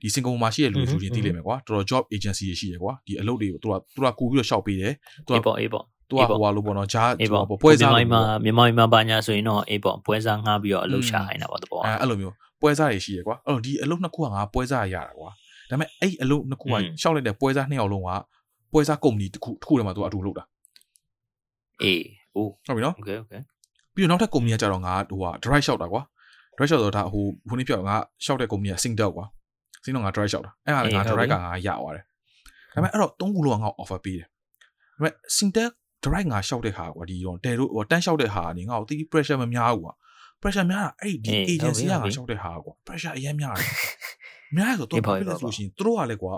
[0.02, 4.94] ဒီစင်ကာပူမှာရှိတဲ့လူတွေဆိုရင်သိလိမ့်မယ်ကွာတော်တော် job agency တွေရှိတယ်ကွာဒီအလုပ်တွေကိုသူကသူကကူပြီးတော့ရှောက်ပေးတယ်
[5.26, 15.30] သူက အေးပေါ့အေးပေါ့ သူကဟိုဟာလို့ပေါ့နော်ဂျား အေးပေါ့ ပွဲစား မြန်မာမြန်မာမြန်မာဘာညာဆိုရင်တော့အေးပေါ့ပွဲစားငှားပြီးတော့အလုပ်ရှာနေတာပေါ့တဘော အဲအဲ့လိုမျိုးပွဲစားတွေရှိတယ်ကွာအဲ့တော့ဒီအလုပ်နှစ်ခုကငါပွဲစားရရတာကွာ
[15.70, 18.10] ဒါပေမဲ့အဲ့အလုပ်နှစ်ခုကရှောက်လိုက်တဲ့ပွဲစားနှစ်ယောက်လုံးက
[18.74, 20.44] ပွဲစားကုမ္ပဏီတစ်ခုတစ်ခုထဲမှာသူကအတူလုပ်တာ
[21.84, 22.04] အေး
[22.36, 23.34] အိုး ဟုတ်ပြီနော် โอเคโอเค
[23.94, 26.02] ပြီးတော့နောက်ထပ်ကုမ္ပဏီကကြတော့ငါဟိုဟာ drive shot တာကွာ
[26.56, 29.26] drive shot တော့ဒါဟိုခုနေ့ပြောငါ shot တဲ့ကုမ္ပဏီက Singtel ကွာ
[29.85, 32.05] Singtel ငါ drive shot တာအဲ့ဒါငါ drive ကငါရသွားတယ်
[32.75, 34.31] ဒါပေမဲ့အဲ့တော့သုံးခုလုံးကငါ offer ပေးတယ်ဒါ
[34.97, 35.71] ပေမဲ့ Singtel
[36.05, 39.95] drive ငါ shot တဲ့ဟာကွာဒီတော့တဲတို့ဟိုတန်း shot တဲ့ဟာကနေငါ့ကိုတီး pressure မများဘူးကွာ
[40.43, 43.69] pressure များတာအဲ့ဒီ agency ကငါ shot တဲ့ဟာကွာ pressure အရင်များတယ်
[44.57, 46.33] များရဆိုတော့ဘာဖြစ်လဲဆိုလို့ရှိရင်သူတို့ကလည်းကွာ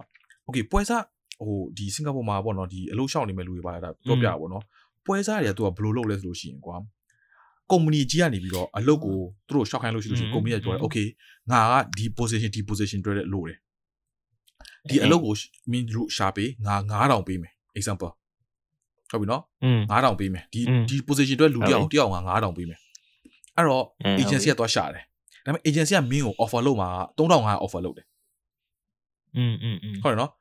[0.46, 1.04] okay ပွဲစား
[1.46, 4.64] ဟိုဒီစင်ကာပူမှာပေါ့နော်ဒီအလုပ်ရှောက်နေမဲ့လူတွေပါဒါပြောပြပါပေါ့နော်
[5.06, 6.76] ပွဲစားတွေကသူကဘယ်လိုလုပ်လဲဆိုလို့ရှိရင်ကွာ
[7.71, 11.07] ကုမ္ပဏီကြီးကနေပြီးတော့အလုပ်ကိုသူတို့ရှောက်ခိုင်းလို့ရှိလို့ရှိရင်ကုမ္ပဏီကပြောတယ် okay
[11.51, 13.57] ငါကဒီ position ဒီ position တွေ့တဲ့လို့တယ်
[14.89, 15.33] ဒီအလုပ်ကို
[15.71, 18.11] မင်းတို့ရှာပေးငါ9000ပေးမယ် example
[19.11, 22.79] ဟုတ်ပြီနော် อืม 9000ပေးမယ်ဒီဒီ position အတွက်လူတယောက်တယောက်ငါ9000ပေးမယ်
[23.55, 23.83] အဲ့တော့
[24.21, 25.03] agency ကသွားရှာတယ်
[25.45, 28.07] ဒါပေမဲ့ agency ကမင်းကို offer လုပ်မှာ3500 offer လုပ်တယ်
[29.37, 30.31] อืมอืมอืม ဟုတ်တယ်နော်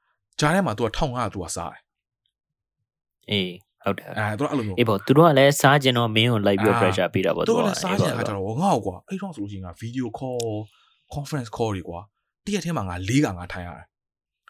[0.41, 1.81] ဂျားထဲမှာ तू က1500 तू ကစားတယ်
[3.31, 3.51] အေး
[3.86, 10.46] ဟုတ်တယ်အဲသူတို့အဲ့လိုမျိုးအေးပေါ့သူတို့ကလည်းစားကျင်တော့မင်းကိုလိုက်ပြီး pressure ပေးတာပေါ့သူကလည်းစားကျင်အခါကျတော့ငါ့ကိုကွာအဲ့တော့ဆိုလို့ရှိရင်ငါ video call
[11.16, 12.00] conference call တွေကွာ
[12.46, 13.86] တရက်ထဲမှာငါ၄ကငါထိုင်ရတယ်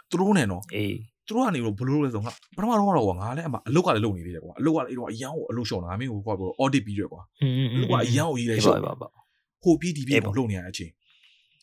[0.09, 0.95] သူတို့နဲ့နော်အေး
[1.27, 7.21] သူတို့ကနေဘလို့လဲဆိုငါပထမတော့တော့ကွာငါလည်းအမအလုတ်ကလည်းလုံနေသေးတယ်ကွာအလုတ်ကလည်းအဲ့တော့အရန်ကိုအလုတ်ရှော့တာငါမင်းကိုကွာပြော audit ပြီးရွယ်ကွာ
[7.75, 8.77] အလုတ်ကအရန်ကိုရေးလိုက်ရှော့
[9.63, 10.91] ဟိုပြီးဒီပြီးကိုလုံနေရတဲ့အချိန်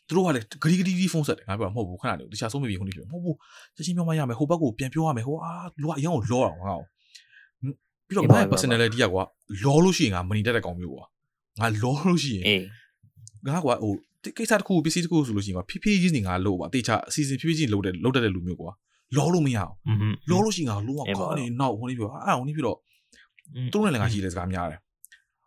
[0.09, 3.37] သူတို့ကလည်းဂရီဂရီဒီဖုန်းဆက်တယ်ငါပြောမဟုတ်ဘူးခဏနေတခြားဆုံးမပြီးခုနေပြောမဟုတ်ဘူး
[3.77, 6.87] ချက်ချင်းပြောမှရမယ်ဟိုဘက်ကိုပြန်ပြောရမယ်ဟိုအာလူကအရန်ကိုလောတာငါ့ကို
[8.13, 9.25] ပြီးတော့ငါ့ personality ကကွာ
[9.65, 11.05] လောလို့ရှိရင်ငါမနီတက်တဲ့ကောင်မျိုးကွာ
[11.61, 12.63] ငါလောလို့ရှိရင်အေး
[13.49, 13.93] ငါကွာဟို
[14.39, 18.71] ကိစ္စတစ်ခုပစ္စည်းတစ်ခုဆိုလို့ရှိရင်ကွာဖြည်းဖြည်းချင်းနေငါလို့ပါတေချာအစီအစဉ်ဖြည်းဖြည်းချင်းလုပ်တဲ့လုပ်တတ်တဲ့လူမျိုးကွာ
[19.17, 22.79] လောလို့မရအောင်อืมလောလို့ရှိရင်ငါလုံးဝကောင်းနေနောက်ဟိုနေပြောအဲ့ဟိုနေပြီးတော့
[23.73, 24.79] သူတို့နဲ့လည်းငါရှိတဲ့စကားများတယ်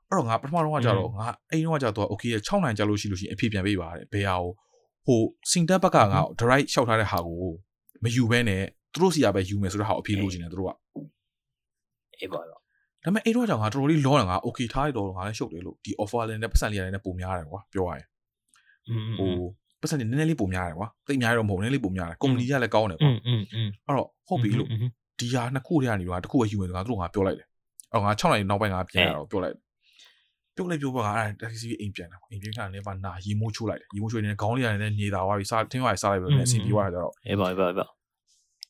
[0.10, 4.50] အဲ့တော့ငါပထမတော့ကကြတော့ငါအိမ်တော့ကကြတော့ okay 6နိုင်ကြလို့ရှိလို့ရှိရင်အဖြေပြန်ပေးပါတယ်ဘယ်ဟာကို
[5.06, 7.52] ဟိုစင်တက်ဘက်ကငါ direct လျှောက်ထားတဲ့ဟာကို
[8.04, 10.72] မယူဘဲနဲ့သူတို့စီရပဲယူမယ်ဆိုတဲ့ဟာကိုအဖြေလို့ချင်တယ်သူတို့က
[12.20, 12.55] အေးပါပါ
[13.06, 18.06] ဒါပေမဲ့အဲ့တော့ကြောင့်ငါတော်တော်လေးလောတာငါ okay ထားရတော့ငါလည်းရှုပ်တယ်လို့ဒီ offer လည်းနဲ့ပတ်စံလေးရတယ်နဲ့ပုံများတယ်ကွာပြောရရင်
[19.20, 19.32] ဟို
[19.82, 24.70] ပတ်စံလေးနည်းနည်းလေးပုံများတယ်ကွာတိတ်များတော့မဟုတ်နည်းလေးပုံများတယ်ကုမ္ပဏီကလည်းကောင်းတယ်ကွာအဲ့တော့ဟုတ်ပြီလို့
[25.20, 27.48] ဒီဟာနှစ်ခုတည်းကနေတော့တစ်ခုပဲယူမယ်ငါတို့ငါပြောလိုက်တယ်
[27.94, 29.56] အော်ငါ6နိုင်နောက်ပိုင်းငါပြန်ရတော့ပြောလိုက်
[30.56, 37.68] ပြုတ်လိုက်ပြုတ်ပါကအဲ့တက်ဆီအိမ်ပြန်တာအိမ်ပြန်ခါလည်းပါနာရီမိုးချိုးလိုက်တယ်ရီမိုးချိုးနေတဲ့ခေါင်းလေးရတယ်နေတာသွားပြီစားထင်းသွားပြီစားလိုက်ပြီးတော့အဆင်ပြေသွားကြတော့အေးပါအေးပါ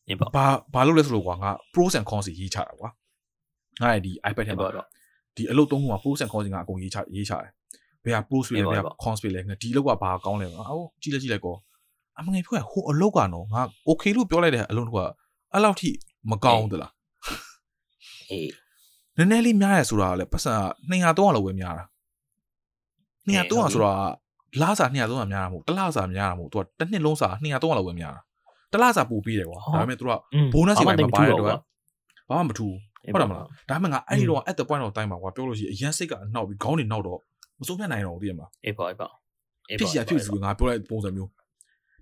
[0.08, 2.90] အေးပါဘာဘာလုပ်လဲဆိုလို့ကွာငါ pros and cons ရေးချတာကွာ
[3.82, 4.88] ငါရဲ့ဒီ iPad ထဲအေးမှာပါတော့
[5.36, 7.52] ဒီအလုပ်သုံးခုမှာ pros and cons ငါအကုန်ရေးချရေးချတယ်
[8.04, 11.56] ဘယ်ဟာ pros တွေလဲဘယ်ဟာ cons တွေလဲငါဒီအလုပ်ကဘာကောင်းလဲကွာအော်ကြည့်လိုက်ကြည့်လိုက်ကော
[12.20, 14.98] အမငယ်ပြောဟိုအလုပ်ကနော်ငါ okay လို့ပြောလိုက်တဲ့အလုပ်က
[15.54, 15.90] အဲ့လောက်ထိ
[16.32, 16.92] မကောင်းဘူးတလား
[18.32, 18.50] အေး
[19.18, 20.54] နည်းနည်းလေးများရဆိုတာကလည်းပတ်စံ
[20.90, 21.86] 200 300လောက်ပဲများတာ
[23.28, 23.94] 200 300ဆိုတာ
[24.62, 28.22] လားစာ200 300များတာမဟုတ်တလားစာများတာမဟုတ်သူကတစ်နှစ်လုံးစာ200 300လောက်ပဲများတာ
[28.74, 30.12] တလားစာပို့ပြီးတယ်ကွာဒါပေမဲ့သူက
[30.54, 31.50] bonus တွေပဲမပါတဲ့တော့
[32.30, 32.68] ဘာမှမထူ
[33.14, 37.20] ဟုတ်တယ်မလားဒါပေမဲ့ငါအဲ့ဒီတော့ at the point of time မှာကွာပြောလို့ရှိရင်အရန်စိတ်ကအနှောက်ပြီးခေါင်းတွေနှောက်တော့
[37.60, 39.08] မစိုးပြတ်နိုင်တော့ဘူးသိရမလားအေးပါအေးပါ
[39.80, 41.30] ဖြစ်စီဖြစ်စီငါပြောလိုက်ပုံစံမျိုး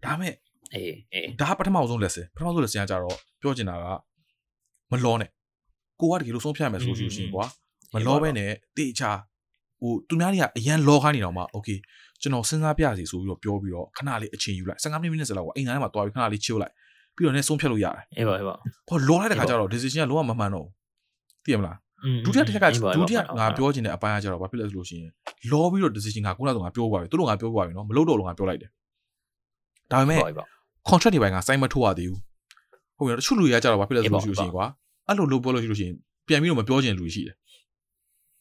[0.05, 0.33] ဒါပေမဲ့
[0.73, 3.85] အေးအေးဒါကပထမဆုံး lesson ပထမဆုံး lesson ကကြတော့ပြောချင်တာက
[4.91, 5.29] မလောနဲ့
[5.99, 7.45] ကိုကတကယ်လို့ဆုံးဖြတ်မယ်ဆိုလို့ရှိရင်ကွာ
[7.93, 9.11] မလောပဲနဲ့တေချာ
[9.81, 11.77] ဟိုသူများတွေကအရန်လောခိုင်းနေတော့မှ okay
[12.21, 16.73] ကျွန်တော်စဉ်းစားပြစီဆိုပြီးတော့ပြောပြီးတော့ခဏလေးအချိန်ယူလိုက်15မိနစ်စလောက်ကွာအိမ်သားထဲမှာတွားပြီးခဏလေးချိုးလိုက်
[17.15, 18.55] ပြီးတော့လည်းဆုံးဖြတ်လို့ရတယ်အေးပါအေးပါ
[18.89, 20.71] ဟောလောလိုက်တဲ့ခါကျတော့ decision ကလုံးဝမမှန်တော့ဘူး
[21.43, 21.77] သိရမလား
[22.25, 22.65] ဒုတိယတစ်ချက်က
[22.97, 25.11] ဒုတိယငါပြောချင်တဲ့အပိုင်းကကျတော့ဘာဖြစ်လဲဆိုလို့ရှိရင်
[25.51, 28.69] လောပြီးတော့ decision ကခုနကငါပြောသွားပြီသူတို့ငါပြောသွားပြီနော်မလုပ်တော့လို့ငါပြောလိုက်တယ်
[29.91, 30.19] ဒါပေမဲ့
[30.89, 32.19] contract တွေပိုင်းက sign မထိုးရသေးဘူး
[32.97, 34.65] ဟုတ်ပြီတချို့လူတွေကကြတော့ဘာဖြစ်လဲဆိုလို့ရှိလို့ရှိရင်ကွာ
[35.07, 35.95] အဲ့လိုလုပ်ပြောလို့ရှိလို့ရှိရင်
[36.27, 37.35] ပြန်ပြီးတော့မပြောချင်လူရှိတယ်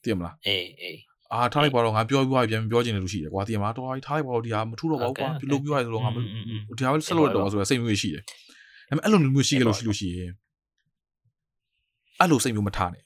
[0.03, 0.99] သိရမလားအေးအေး
[1.33, 10.31] အာထားလိုက်ပါတော့ငါပြောပြီးသွားပြီပြန်ပြောချင်တဲ့လူရှိတယ်ကွာသိရမလားတော်တော်ထားလိုက်ပါတော့ဒီဟာမထူတော့ပါဘူးကွာပြုလုပ်ပြီးသွားပြီဆိုတော့ငါမဒီဟာပဲဆက်လို့တော့ဆိုတော့စိတ်မျိုးရှိတယ်ဒါပေမဲ့အဲ့လိုလူမျိုးရှိကြလို့ရှိလို့ရှိရင်
[12.23, 13.03] အဲ့လိုစိတ်မျိုးမထားနဲ့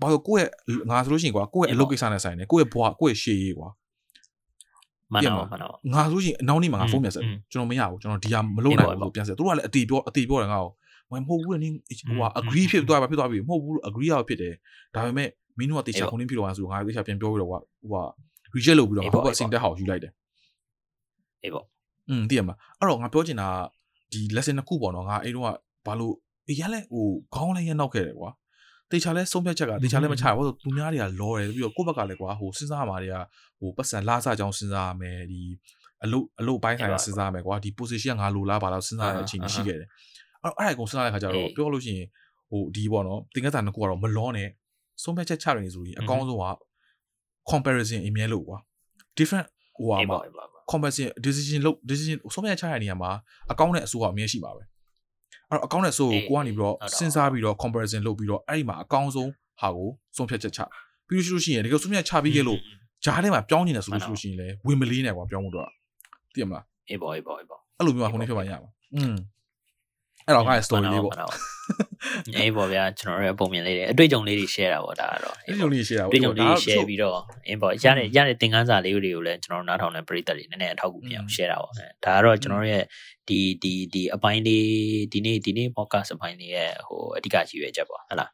[0.00, 3.68] ဘာလို့ကိုယ့်ရဲ့ငါဆိုလို့ရှိရင်ကွာကိုယ့်ရဲ့အလုပ်ကိစ္စနဲ့ဆိုင်တယ်ကိုယ့်ရဲ့ဘဝကိုယ့်ရဲ့ရှေ့ရေးကွာ
[5.12, 14.54] မှန်တော့မှန်တော့ငါဆိုရှင်အနောက်နေ့မှာငါဖုန်းပြန်ဆက်ကျွန်တော်မရဘူးကျွန်တော်ဒီဟာမလုပ်နိုင်ဘူးလို့ပြန်ဆက်သူတို့ကလည်းအတီပြောအတီပြောတယ်ငါ့ကိုမဟုတ်ဘူးနင်းဟိုက agree ဖြစ်သွားပါဖြစ်သွားပြီမဟုတ်ဘူး agree ရဖြစ်တယ်
[14.94, 17.60] ဒါပေမဲ့မင်းတို့ကတေချာခုန်င်းဖြစ်သွားဆိုငါတေချာပြန်ပြောပြီးတော့ဟို
[17.94, 17.96] က
[18.54, 20.12] reject လုပ်ပြီးတော့ဟိုကစင်တက်ဟောက်ယူလိုက်တယ်
[21.42, 21.64] အေးပေါ့
[22.08, 23.48] อืมသိရမလားအဲ့တော့ငါပြောချင်တာ
[24.12, 25.44] ဒီ lesson တစ်ခုပေါ့နော်ငါအဲ့တော့
[25.86, 26.14] ဘာလို့
[26.48, 28.30] အရင်လဲဟိုခေါင်းလည်းရနောက်ခဲ့တယ်ကွာ
[28.92, 33.16] တေချာလဲဆုံးဖြတ်ချက်ကတေချာလဲမချဘူးဆိုသူများတွေကလောတယ်ပြီးတော့ကိုယ့်ဘက်ကလည်းကွာဟိုစဉ်းစားမှာတွေက
[33.58, 35.40] ဟိုပတ်စံလာစားကြောင်းစဉ်းစားရမယ်ဒီ
[36.04, 39.88] အလုအလုပိုင်းဆိုင်ရာစဉ်းစားရမယ်ကွာဒီ position ကငါလိုလားဘာလို့စဉ်းစားရတဲ့အချိန်ရှိခဲ့တယ်
[40.42, 42.08] အဲ့တော့အဲ့ဒါကိုစဉ်းစားတဲ့ခါကျတော့ပြောလို့ရှိရင်
[42.50, 44.48] ဟိုဒီပေါ့နော်တင်ကစားနှစ်ခုကတော့မလောနဲ့
[45.02, 46.46] ဆုံးဖြတ်ချက်ချရနေဆိုရင်အကောင်းဆုံးက
[47.50, 48.58] comparison အမြဲလို့ကွာ
[49.18, 50.18] different ဟိုဟာမှာ
[50.70, 53.10] compensation decision လုပ် decision ဆုံးဖြတ်ချက်ရတဲ့နေရာမှာ
[53.52, 54.62] အကောင့်နဲ့အစိုးရအမြဲရှိမှာပဲ
[55.50, 60.60] အဲ့တော့အကောင့်နဲ့အစိုးကိုကိုကနေပြီးတော့စဉ်းစားပြီးတော့ comparison လုပ်ပြီးတော့အဲ့ဒီမှာအကောင့်ဆုံးဟာကိုဆုံးဖြတ်ချက်ချ
[61.08, 62.58] ပြီးလို့ရှိလို့ရှိရင်တကယ်ဆုံးဖြတ်ချပြီးခဲ့လို့
[63.04, 65.68] ဂျားထဲမှာပြောင်းနေတယ်ဆိုလို့ရှိလို့ရှိရင်လည်းဝင်မလေးနဲ့ကွာပြောင်းမှုတော့
[66.34, 69.14] သိရမလားအေးပေါ့အေးပေါ့အေးပေါ့အဲ့လိုမျိုးကခုနေဖြစ်ပါရမှာอืม
[70.26, 71.14] အဲ့တော့က story လေးပေါ့
[72.38, 82.84] အေးပေါ့ဗျာကျွန်တော်တို့ပုံမြင်လေးတွေအတွေ့အကြုံလေးတွေ share တာပေါ့ဒါကတော့အဲ့လိုလေး share တာအတွေ့အကြုံလေးတွေ share ပြီးတော့အင်းပေါ့ရတဲ့ရတဲ့သင်ခန်းစာလေးတွေကိုလည်းကျွန်တော်တို့နားထောင်တဲ့ပရိသတ်တွေနည်းနည်းအထောက်အကူပြအောင် share တာပေါ့ဒါကတော့ကျွန်တော်တို့ရဲ့
[83.28, 84.68] ဒီဒီဒီအပိုင်းလေး
[85.12, 88.30] ဒီနေ့ဒီနေ့ podcast အပိုင်းလေးရဲ့ဟိုအဓိကကြီးရွယ်ချက်ပေါ့ဟုတ်လား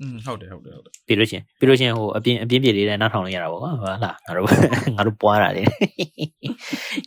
[0.00, 4.46] อืมဟုတ်တယ်ဟုတ်တယ်ဟုတ်တယ်ပြီးလို့ချင်းပြီးလို့ချင်းဟိုအပြင်းအပြင်းပြလေးလည်းနားထောင်လို့ရတာပေါ့ဟုတ်လားငါတို့
[4.96, 5.62] ငါတို့ပွားတာလေ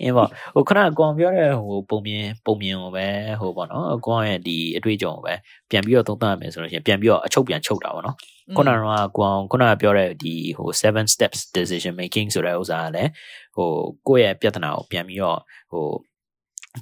[0.01, 3.07] အင်းပေါ့ဟိုခဏကောင်ပြောတဲ့ဟိုပုံမြင်ပုံမြင်ကိုပဲ
[3.41, 5.33] ဟိုပေါ့နော်ကောင်ရဲ့ဒီအတွေ့အကြုံကိုပဲ
[5.69, 8.15] ပြန်ပြီးတော့သုံးသပ်ရမယ်ဆိုလို့ချင်းပြန်ပြီးတော့အချုပ်ပြန်ချုပ်တာပေါ့နော်
[8.57, 13.11] ခုနကတော့ကောင်ခုနကပြောတဲ့ဒီဟို7 steps decision making ဆိုတဲ့ဥစ္စာကလည်း
[13.55, 13.69] ဟို
[14.07, 15.39] ကိုယ့်ရဲ့ပြဿနာကိုပြန်ပြီးတော့
[15.71, 15.85] ဟို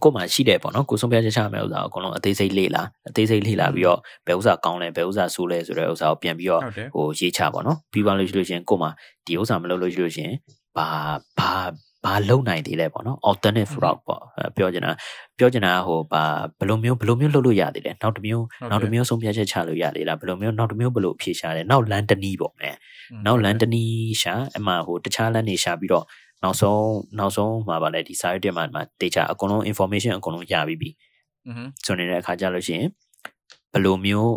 [0.01, 8.89] ကိုယ်မှာရှိတယ်ပေါ့နော်ကိုယ်ဆုံးဖြတ်ချက်ချမယ်ဥစ္စာကိုအကုန်လုံးအသေးစိတ်လေ့လာအသေးစိတ်လေ့လာပြီးတော့ဘယ်ဥစ္စာကောင်းလဲဘယ်ဥစ္စာဆိုးလဲဆိုတဲ့ဥစ္စာကိုပြန်ပြီးတော့ဟုတ်တယ်ဟိုရေးချပါတော့ပြီးပါလို့ရှိလို့ရှရင်ကို့မှာ
[9.25, 10.35] ဒီဥစ္စာမလုပ်လို့ရှိလို့ရှရင်
[10.77, 10.87] ဘာ
[11.39, 11.53] ဘာ
[12.05, 14.91] ဘာလုံနိုင်သေးလဲပေါ့နော် alternate route ပေါ့အဲပြောချင်တာ
[15.37, 16.23] ပြောချင်တာဟိုဘာ
[16.57, 22.71] ဘယ်လိုမျိုးဘယ်လိုမျိုးလုပ်လို့ရသေးလဲနောက်တစ်မျိုးနောက်တစ်မျိုးဆုံးဖြတ်ချက်ချလို့ရသေးလားဘယ်လိုမျိုးနောက်တစ်မျိုးဘယ်လိုအဖြေရှာလဲနောက်လန်တနီးပေါ့အဲ
[23.25, 26.05] နောက်လန်တနီးရှာအမှဟိုတခြားလန်နေရှာပြီးတော့
[26.43, 26.85] နောက်ဆုံး
[27.19, 28.63] နောက်ဆုံးမှာပါလဲဒီ site တက်မှာ
[29.01, 30.89] တေချာအကုန်လုံး information အကုန်လုံးရပြီးပြီ
[31.47, 32.89] อืมဆိုနေတဲ့အခါကျလို့ရှိရင်
[33.71, 34.33] ဘယ်လိုမျိုး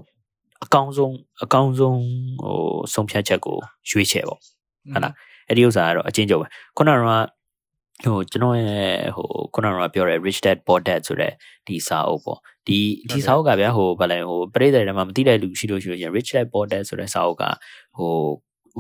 [0.65, 2.01] အကောင်းဆုံးအကောင်းဆုံး
[2.43, 2.59] ဟို
[2.95, 3.57] ဆုံးဖြတ်ချက်ကို
[3.91, 5.15] ရွေးချယ်ပေါ့ဟုတ်လား
[5.49, 6.47] အဲ့ဒီဥစ္စာကတော့အချင်းချုပ်ပဲ
[6.77, 6.99] ခုနက
[8.05, 11.33] ဟိုကျွန်တော်ရဲ့ဟိုခုနကပြောတဲ့ rich dad poor dad ဆိုတဲ့
[11.67, 12.79] ဒီစာအုပ်ပေါ့ဒီ
[13.11, 17.45] ဒီစာအုပ်ကဗျာဟိုဗလဲဟိုပရိသတ်တွေမှာမသိတဲ့လူရှိလို့ရှိလို့ရှင် rich dad poor dad ဆိုတဲ့စာအုပ်က
[17.99, 18.13] ဟို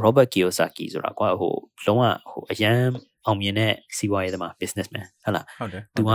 [0.02, 1.54] Robert Kiyosaki ဆိုတာကွာဟို
[1.86, 2.78] လုံးဝဟိုအရန်
[3.26, 6.12] အောင်မြင်တဲ့စီးပွားရေးသမား businessman ဟုတ်လားဟုတ်တယ်သူက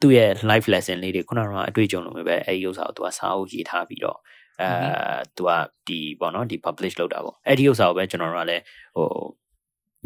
[0.00, 4.18] သူ့ရဲ့ life lesson လေးတွေခုနကအတွေ့အကြုံလိုမျိုးပဲအဲဒီဥစ္စာကိုသူကစာအုပ်ရေးထားပြီးတော့
[4.60, 4.68] အဲ
[5.36, 5.50] သူက
[5.86, 8.62] ဒီပေါ့နော်ဒီ publish လုပ်တာပေါ့အဲ့ဒီဥစ္စာကိုပဲကျွန်တော်တို့ကလည်း
[8.96, 9.08] ဟို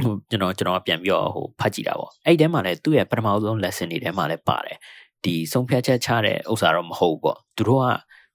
[0.03, 4.79] ဟိုကျွန်တော်ကျွန်တော်ပြန်ပြီးတော့ဟိုဖတ်ကြည့်တာပေါ့အဲ့ဒီထဲမှာလည်းသူ့ရဲ့ပထမဆုံး lesson တွေထဲမှာလည်းပါတယ်
[5.25, 7.87] ဒီဆုံးဖြတ်ချက်ချတဲ့ဥစ္စာတော့မဟုတ်ဘူးပေါ့သူတို့က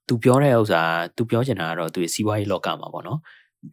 [0.08, 0.82] သူပြောတဲ့ဥစ္စာ
[1.16, 3.18] သူပြောချင်တာကတော့သူရဲ့စီးပွားရေးလောကမှာပေါ့နော်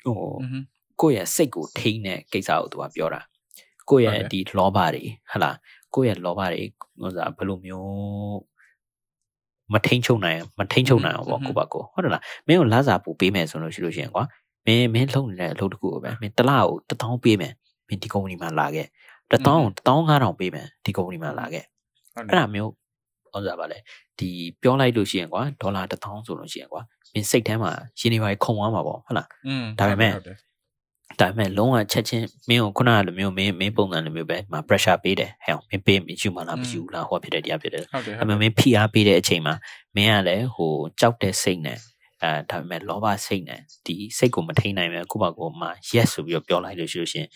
[0.06, 0.62] ဟိုอืม
[1.02, 3.22] ကိုယ့်ရဲ့စိတ်ကိုထိန်းတဲ့ကိစ္စကိုသူကပြောတာ
[3.90, 5.52] ကိုယ့်ရဲ့ဒီလောဘတွေဟလာ
[5.94, 6.62] ကိုယ့်ရဲ့လောဘတွေ
[7.02, 8.40] ဟိုစားဘယ်လိုမျိုး
[9.74, 14.24] မထိန်ချုပ်နိုင်မထိန်ချုပ်နိုင်အောင်ပေါ့ကိုယ့်ဘက်ကိုဟုတ်တယ်လားမင်းကိုလာစာပူပေးမယ်ဆိုလို့ရှိလို့ရှိရင်ကွာ
[14.66, 17.54] မင်းမင်းလုံနေတဲ့အလုပ်တစ်ခုကိုပဲမင်းတစ်လကို1000ပေးမယ်
[17.88, 18.88] မင်းဒီကုမ္ပဏီမှာလာခဲ့
[19.32, 21.64] 1000 15000ပေးမယ်ဒီကုမ္ပဏီမှာလာခဲ့
[22.14, 22.72] ဟုတ်တအဲ့ယ်ဒါမျိုး
[23.32, 23.78] ဟောစားပါလေ
[24.20, 24.30] ဒီ
[24.62, 26.82] ပြောလိုက်လို့ရှိရင်ကွာဒေါ်လာ1000ဆိုလို့ရှိရင်ကွာ
[27.14, 30.38] မင်းစိတ်ထဲမှာရင်းနေပါခုံသွားမှာပေါ့ဟုတ်လားอืมဒါပေမဲ့ဟုတ်တယ်
[31.20, 39.55] ဒါပေမဲ့လုံးဝချက်ချင်းမင်းကိုခုနကလိုမျိုးမင်းမင်းပုံစံလိုမျိုးပဲမ pressure ပေးတယ်ဟဲ့မင်းပေးမယူမလားမယူလားဟောဖြစ်တယ်တရားဖြစ်တယ်ဟုတ်တယ်အမှန်မင်းဖိအားပေးတဲ့အချိန်မှာ
[39.95, 41.78] မင်းကလည်းဟိုကြောက်တဲ့စိတ်နဲ့
[42.24, 47.28] အဲဒါပေမဲ့လောဘစိတ်နဲ့ဒီစိတ်ကိုမထိန်နိုင်ပဲကိုယ့်ဘာကိုမှ yes ဆိုပြီးတော့ပြောလိုက်လို့ရှိလို့ရှင်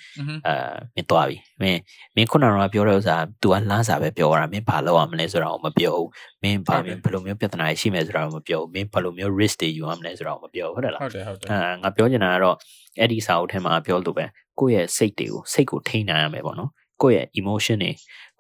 [0.47, 0.55] အဲ
[0.95, 1.79] မင်းသွားပြီမင်း
[2.15, 6.09] မင်းခုနကတော့ပြောတဲ့ဥစ္စာ तू ကလားစာပဲပြောတာမင်းဘာလုပ်ရမလဲဆိုတာကိုမပြောဘူး
[6.43, 12.55] မင်းဘာမင်းဘယ်လိုမျိုးပြဿနာရှိမယ်ဆိုတာကိုမပြောဘူးမင်းဘယ်လိုမျိုး risk တွေယူရမလဲဆိုတာကိုမပြောဘူးဟုတ်တယ်လားဟုတ်တယ်ဟုတ်တယ်အဲငါပြောချင်တာကတော့
[12.99, 14.25] အဲ့ဒီစာအုပ်ထဲမှာပြောလို့ပဲ
[14.59, 16.71] ကိုယ့်ရဲ့စိတ်တွေကိုစိတ်ကိုထိန်နိုင်ရမယ်ပေါ့နော်
[17.01, 17.91] ကိုယ့်ရဲ့ emotion တွေ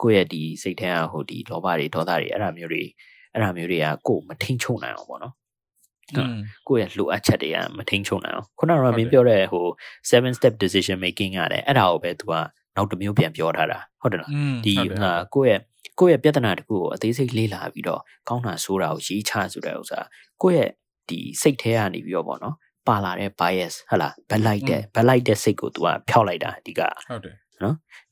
[0.01, 2.83] ကိုယ့်ရဲ့ဒီစိတ်ထဲကဟိုဒီလောဘတွေဒေါသတွေအဲ့ဒါမျိုးတွေ
[3.33, 5.33] အဲ့ဒါမျိုးတွေကကိုယ်မထိန်ချုပ်နိုင်အောင်ပေါ့နော်
[6.68, 9.66] ကိုယ့်ရဲ့လိုအပ်ချက်တွေကမထိန်ချုံနိုင်အောင်ခုနက ဟုတ် မ တယ် င်းပြောတဲ့ဟို
[10.10, 12.32] 7 step decision making ရတယ်အဲ့ဒါကိုပဲ तू က
[12.76, 15.60] နောက်တစ်မျိုးပြန်ပြောထားတာဟုတ်တယ်လား อืม ဒီ ဟုတ်တယ် ဟာကိုယ့်ရဲ့
[16.00, 20.00] ကိုယ့်ရဲ့ပြဿနာတစ်ခုကိုအသေးစိတ်လေ့လာပြီးတော့ကောင်းတာဆိုးတာကိုရေးချဆိုတဲ့ဥစ္စာ
[20.42, 20.70] ကိုယ့်ရဲ့
[21.08, 22.54] ဒီစိတ်ထဲကနေပြီးတော့ပေါ့နော်
[22.88, 27.34] ပါလာတဲ့ bias ဟလာဘက်လိုက်တဲ့ဘက်လိုက်တဲ့စိတ်ကို तू ကဖျောက်လိုက်တာအဓိက ဟုတ်တယ်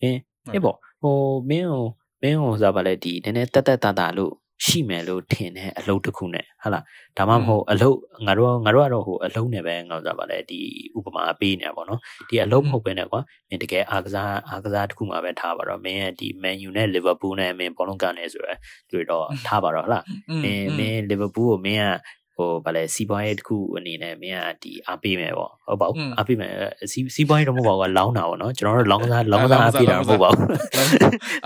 [0.03, 0.19] အင်း
[0.55, 1.17] အေးပေါ့ဟို
[1.51, 1.85] မင်းကို
[2.23, 4.33] မင်းကိုစားပါလေဒီနည်းနည်းတက်တက်တာတာလို့
[4.66, 6.80] ရှိမယ်လို့ထင်တဲ့အလုပ်တစ်ခုနဲ့ဟလာ
[7.18, 10.60] ဒါမှမဟုတ်အလုပ်ငါတို့ငါတို့ကတော့ဟိုအလုံးနဲ့ပဲငါတို့စားပါလေဒီ
[10.98, 12.00] ဥပမာပေးနေတာပေါ့နော်
[12.30, 18.58] ဒီအလုံးမဟုတ်ပဲနဲ့ကွာမင်းတကယ်အားကစားအားကစားတစ်ခုမှပဲထားပါတော့မင်းရဲ့ဒီ Man U နဲ့ Liverpool နဲ့မင်းဘောလုံးကနေဆိုရယ်
[18.92, 22.23] တွေ့တော့ထားပါတော့ဟလားอืမင်းမင်း Liverpool ကိုမင်းကဟို
[22.65, 26.53] ဗာလဲစီးပွားရေးတစ်ခုအနေနဲ့မင်းကဒီအားပေးမယ်ပေါ့ဟုတ်ပါဘူးအားပေးမယ်
[26.93, 30.49] စီးစီးပွားရေးတော့မဟုတ်ပါဘူးကွာလောင်းတာပေါ့နော်ကျွန်တော်တို့လောင်းကစားလောင်းကစားအားပေးတာမဟုတ်ပါဘူး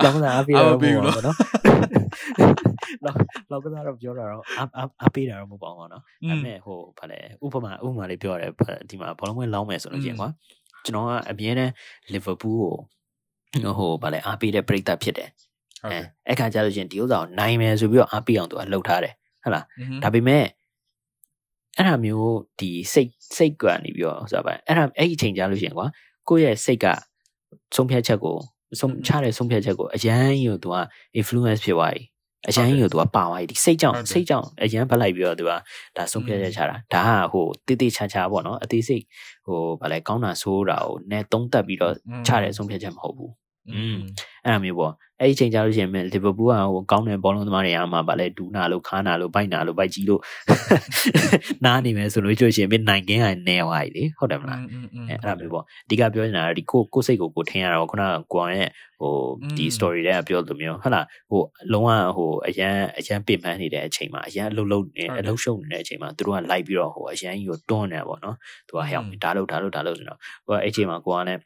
[0.03, 3.17] လောင်းကစားအားပေးတာမဟုတ်ပါဘူးနော်လောင်း
[3.51, 8.51] လောင်းကစားတော့ပြောတာတော့အားအားအားပေးတာတော့မဟုတ်ပါဘူးနော် อื ဒါ ม ပေမဲ့ဟိုဗာလဲဥပမာဥပမာလေးပြောရတယ်
[8.89, 10.29] ဒီမှာဘောလုံးဝင်လောင်းမယ်ဆိုလို့ရှိရင်ကွာ
[10.85, 11.71] ကျွန်တော်ကအမြဲတမ်း
[12.13, 12.57] Liverpool
[13.53, 15.29] ကိုဟိုဗာလဲအားပေးတဲ့ပရိသတ်ဖြစ်တယ်
[15.81, 19.13] ဟုတ် အဲ တယ် အဲ့ခါကျလို့ရှိရင်ဒီဥစ္စာကိုနိုင်မယ်ဆိုပြီးတော့အားပေးအောင်သူကလှုပ်ထားတယ်
[19.43, 20.43] ဟုတ်လား อืม ဒါပေမဲ့
[21.78, 25.86] အဲ့ဒါမျိုးဒီစိတ်စိတ်ကနေပြီးတော့ဆိုတာပါအဲ့ဒါအဲ့ဒီအချိန်ကြာလို့ရှိရင်ကွာ
[26.28, 26.86] ကိုယ့်ရဲ့စိတ်က
[27.74, 28.36] ဆုံးဖြတ်ချက်ကို
[28.80, 30.76] ဆုံးချတဲ့ဆုံးဖြတ်ချက်ကိုအရန်ကြီးကိုသူက
[31.18, 32.02] influence ဖြစ်သွားပြီ
[32.48, 35.52] အရန်ကြီးကိုသူကပါသွားပြီဒီစိတ်ကြောင့်ဟုတ်တယ်စိတ်ကြောင့်အရန်ဖက်လိုက်ပြီးတော့သူက
[35.96, 39.02] ဒါဆုံးဖြတ်ချက်ချတာဒါကဟိုတိတိချာချာပေါ့နော်အသေးစိတ်
[39.46, 43.32] ဟိုဗာလဲကောင်းတာဆိုးတာကိုနဲ့သုံးသက်ပြီးတော့อืมချတဲ့ဆုံးဖြတ်ချက်မဟုတ်ဘူး
[43.74, 43.96] อืม
[44.46, 50.20] အဲ့လိုမျိုးပေါ့အဲ့ဒီချိန်ကြလို့ရှိရင်လီဗာပူးကဟိုကောင်းတဲ့ဘောလုံးသမားတွေအားမှာဗာလဲဒူနာလို့ခါနာလို့ဘိုက်နာလို့ဘိုက်ကြီးလို့
[51.64, 54.70] နားနေမယ်ဆိုလို့ကျရှင်မင်းနိုင်ကင်းကနေဝါကြီးလေဟုတ်တယ်မလားအဲ့
[55.08, 58.68] အဲ့လိုမျိုးပေါ့အဓိကပြောနေတာကဒီကိုကိုစိတ်ကိုကိုထင်ရတော့ခုနကကိုအောင်ရဲ့
[59.00, 59.12] ဟို
[59.56, 61.42] ဒီ story တွေကပြောသူမျိုးဟုတ်လားဟို
[61.72, 68.36] လုံးဝဟိုအရန်အရန်ပြင်ပန်းနေတဲ့အချိန်မှာအရန်အလုံးလုံးနေအလုံးရှုံနေတဲ့အချိန်မှာသူတို့ကလိုက်ပြီးတော့ဟိုအရန်ကြီးကိုတွန်းနေပေါ့နော်
[68.68, 71.40] သူကဟဲ့ဒါလို့ဒါလို့ဒါလို့ဆိုတော့ဟိုအဲ့ချိန်မှာကိုကလည်း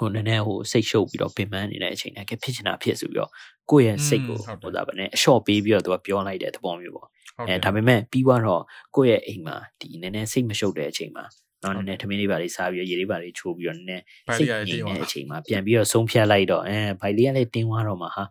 [0.00, 3.30] ကိုနည်းနည်းဟိုစိတ်ရှုပ်ပြီးတော့ပင်ပန်းနေတဲ့အချိန်နဲ့ကဲဖြစ်ချင်တာဖြစ်ဆိုပြီးတော့
[3.70, 8.62] ကိုယ့်ရဲ့စိတ်ကိုอืมဟုတ်တယ်ဟိုဒါပဲနဲ့အလျှော့ပေးပြီးတော့သူကပြောလိုက်တဲ့သဘောမျိုးပေါ့ဟုတ်အဲတယ်ဒါပေမဲ့ပြီးသွားတော့
[8.96, 11.24] ကိုယ့်ရဲ့အိမ်မှာဒီနည်းနည်းစိတ်မရှုပ်တဲ့အချိန်မှာ
[11.62, 18.24] နော်ဟုနတ်ည်းနည်းထမင်းလေးပါလေးစားပြီးတော့ရေလေးပါလေးချိုးပြီးတော့နည်းနည်းဘိုင်စိလေးတ်ရငြိမ်တင်းသွားတဲ့အချိန်မှာပြန်ပြီးတော့ဆုံးဖြတ်လိုက်တော့အဲဘိုင်လေးကလည်းတင်းသွားတော့မှာဟာ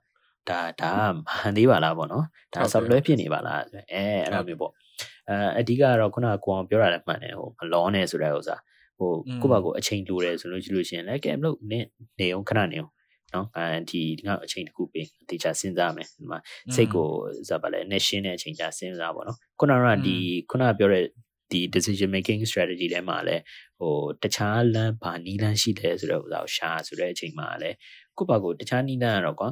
[0.49, 4.71] ဒါဒါကမဟန်သေးပါလားပေါ့နော်ဒါဟုတ်တယ်ဆောက်လွဲဖြစ်နေပါလားအဲအဲ့လိုမျိုးပေါ့
[5.29, 8.55] အဲအဓိကကတော့ခုနကကိုအောင်ပြောတာလည်းမှန်တယ်ဟိုမလောနဲ့ဆိုတဲ့ဥစ္စာ
[8.99, 11.87] ဟိုอืมကိုယ့်ဘာကိုအချိန်လိုတယ်ဆိုလို့ရှိလို့ရှိရင်လည်းကဲမလို့နင်း
[12.19, 12.93] နေအောင်ခဏနေအောင်
[13.35, 16.39] နော်အဲဒီငါအချိန်တစ်ခုပေးတေချာစဉ်းစားမယ်ဒီမှာ
[16.75, 17.07] စိတ်ကို
[17.49, 20.15] ဇာပါလဲနဲ့ရှင်းတဲ့အချိန်ကြာစဉ်းစားပါတော့ခုနကဒီ
[20.49, 21.03] ခုနကပြောတဲ့
[21.51, 23.35] ဒီ decision making strategy ထဲမှာလဲ
[23.79, 27.69] ဟိုတခြားလမ်းဘာနီးလမ်းရှိတယ်ဆိုတော့ဥစ္စာကိုရှာဆိုတဲ့အချိန်မှာလဲ
[28.17, 29.49] ကိုယ့်ဘာကိုတခြားနီးလမ်းရတော့ကွာ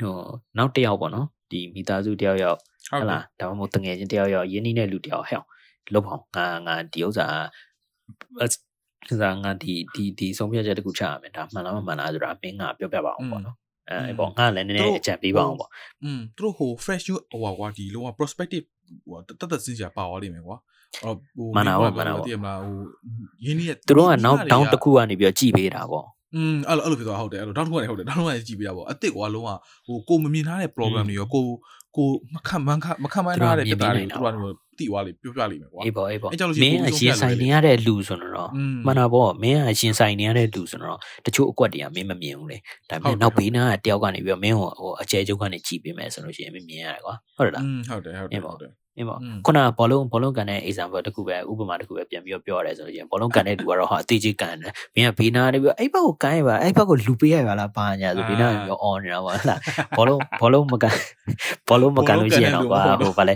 [0.00, 0.16] ဟို
[0.58, 2.58] နောက်တစ်ယောက်ပေါ့နော်ဒီမိသားစုတစ်ယောက်ယောက်
[2.88, 5.48] ဟုတ်ဟုတ်တယ်လားဒါမှမဟုတ်တငယ်ချင်းတစ်ယောက်ယောက်ယင်းနီးတဲ့လူတစ်ယောက်ဟဲ့အောင်
[5.94, 7.26] လုပ်အောင်ငါငါဒီဥစ္စာ
[8.43, 8.45] ဥ
[9.13, 13.55] စ္စာငါဒီဒီဒီဆုံးဖြတ်ချက်တစ်ခုချရမယ်ဒါမှန်လားမမှန်လားဆိုတာမင်းငါပြောပြပါအောင်ပေါ့နော်
[13.89, 15.69] အဲပေါ့ငါလည်းနည်းနည်းအကြံပေးပါအောင်ပေါ့
[16.03, 18.65] อืมသူတို့ဟို fresh you ဟိုကွာဒီလုံးဝ prospective
[19.09, 20.57] ဟိုတတ်တတ်စင်စရာပါသွားလိမ့်မယ်ကွာ
[21.03, 22.77] အော်ဟို မှန်တာပေါ့မှန်တာပေါ့ တည်မလားဟို
[23.45, 26.05] ရင်းနှီးရဲ့ သူတို့ကနောက်တောင်းတစ်ခုကနေပြီးတော့ကြည်ပေးတာပေါ့
[26.35, 29.49] อืมအဲ့လိုအဲ့လိုဖြစ်သွားဟုတ်တယ်အဲ့လိုနောက်တစ်ခုကနေဟုတ်တယ်နောက်တစ်ခုကနေကြည့်ပြရပါဘောအစ်စ်ကွာလုံးဝ
[29.87, 31.45] ဟိုကိုမမြင်ထားတဲ့ problem တွေရောကို
[31.97, 34.37] ကိုမခံမခံမခံမထားတဲ့ပြဿနာတွေသူတို့က
[34.70, 38.50] နေ က တိသွားလိမ့်ပြောပြလိမ့်မယ်ကွာအေးပေါ့အေးပေါ့အဲကြောင့်လို့ရှိရင်မင်းအရင်ဆိုင်နေရတဲ့လူဆိုတော့
[38.86, 42.58] မှန်တာပေါ့မင်းကအရင်ဆိုင်နေရတဲ့လူဆိုတော့တချို့အကွက်တွေကမင်းမမြင်ဘူးလေ
[42.90, 44.70] ဒါပေမဲ့နောက်ဘေးနားကတယောက်ကနေပြီးတော့မင်းဟို
[45.02, 59.58] အခြေချုပ်ကနေကြည့်ပေးမယ်ဆိုလို့ရှိရင်မင်းမြင်ရတယ်ကွာဟုတ်တယ်လားဟုတ်တယ်ဟုတ်တယ်ဟုတ်တယ်အင်းပေါ့ခုနဘောလုံးဘောလုံးကန်တဲ့ example တခုပဲဥပမာတခုပဲပြန်ပြီးတော့ပြောရတယ်ဆိုလို့ရင်ဘောလုံးကန်တဲ့လူကတော့ဟာအသေးကြီးကန်တယ်မင်းကဘေးနာနေပြီးတော့အဲ့ဘက်ကိုကန်ရပါအဲ့ဘက်ကိုလူပေးရပါလားပါညာဆိုဘေးနာပြီးတော့ on နေတာပေါ့ဟလား
[59.96, 60.94] ဘောလုံးဘောလုံးမကန်
[61.68, 63.34] ဘောလုံးမကန်လို့ရှိရတော့ပါဟိုဗာလဲ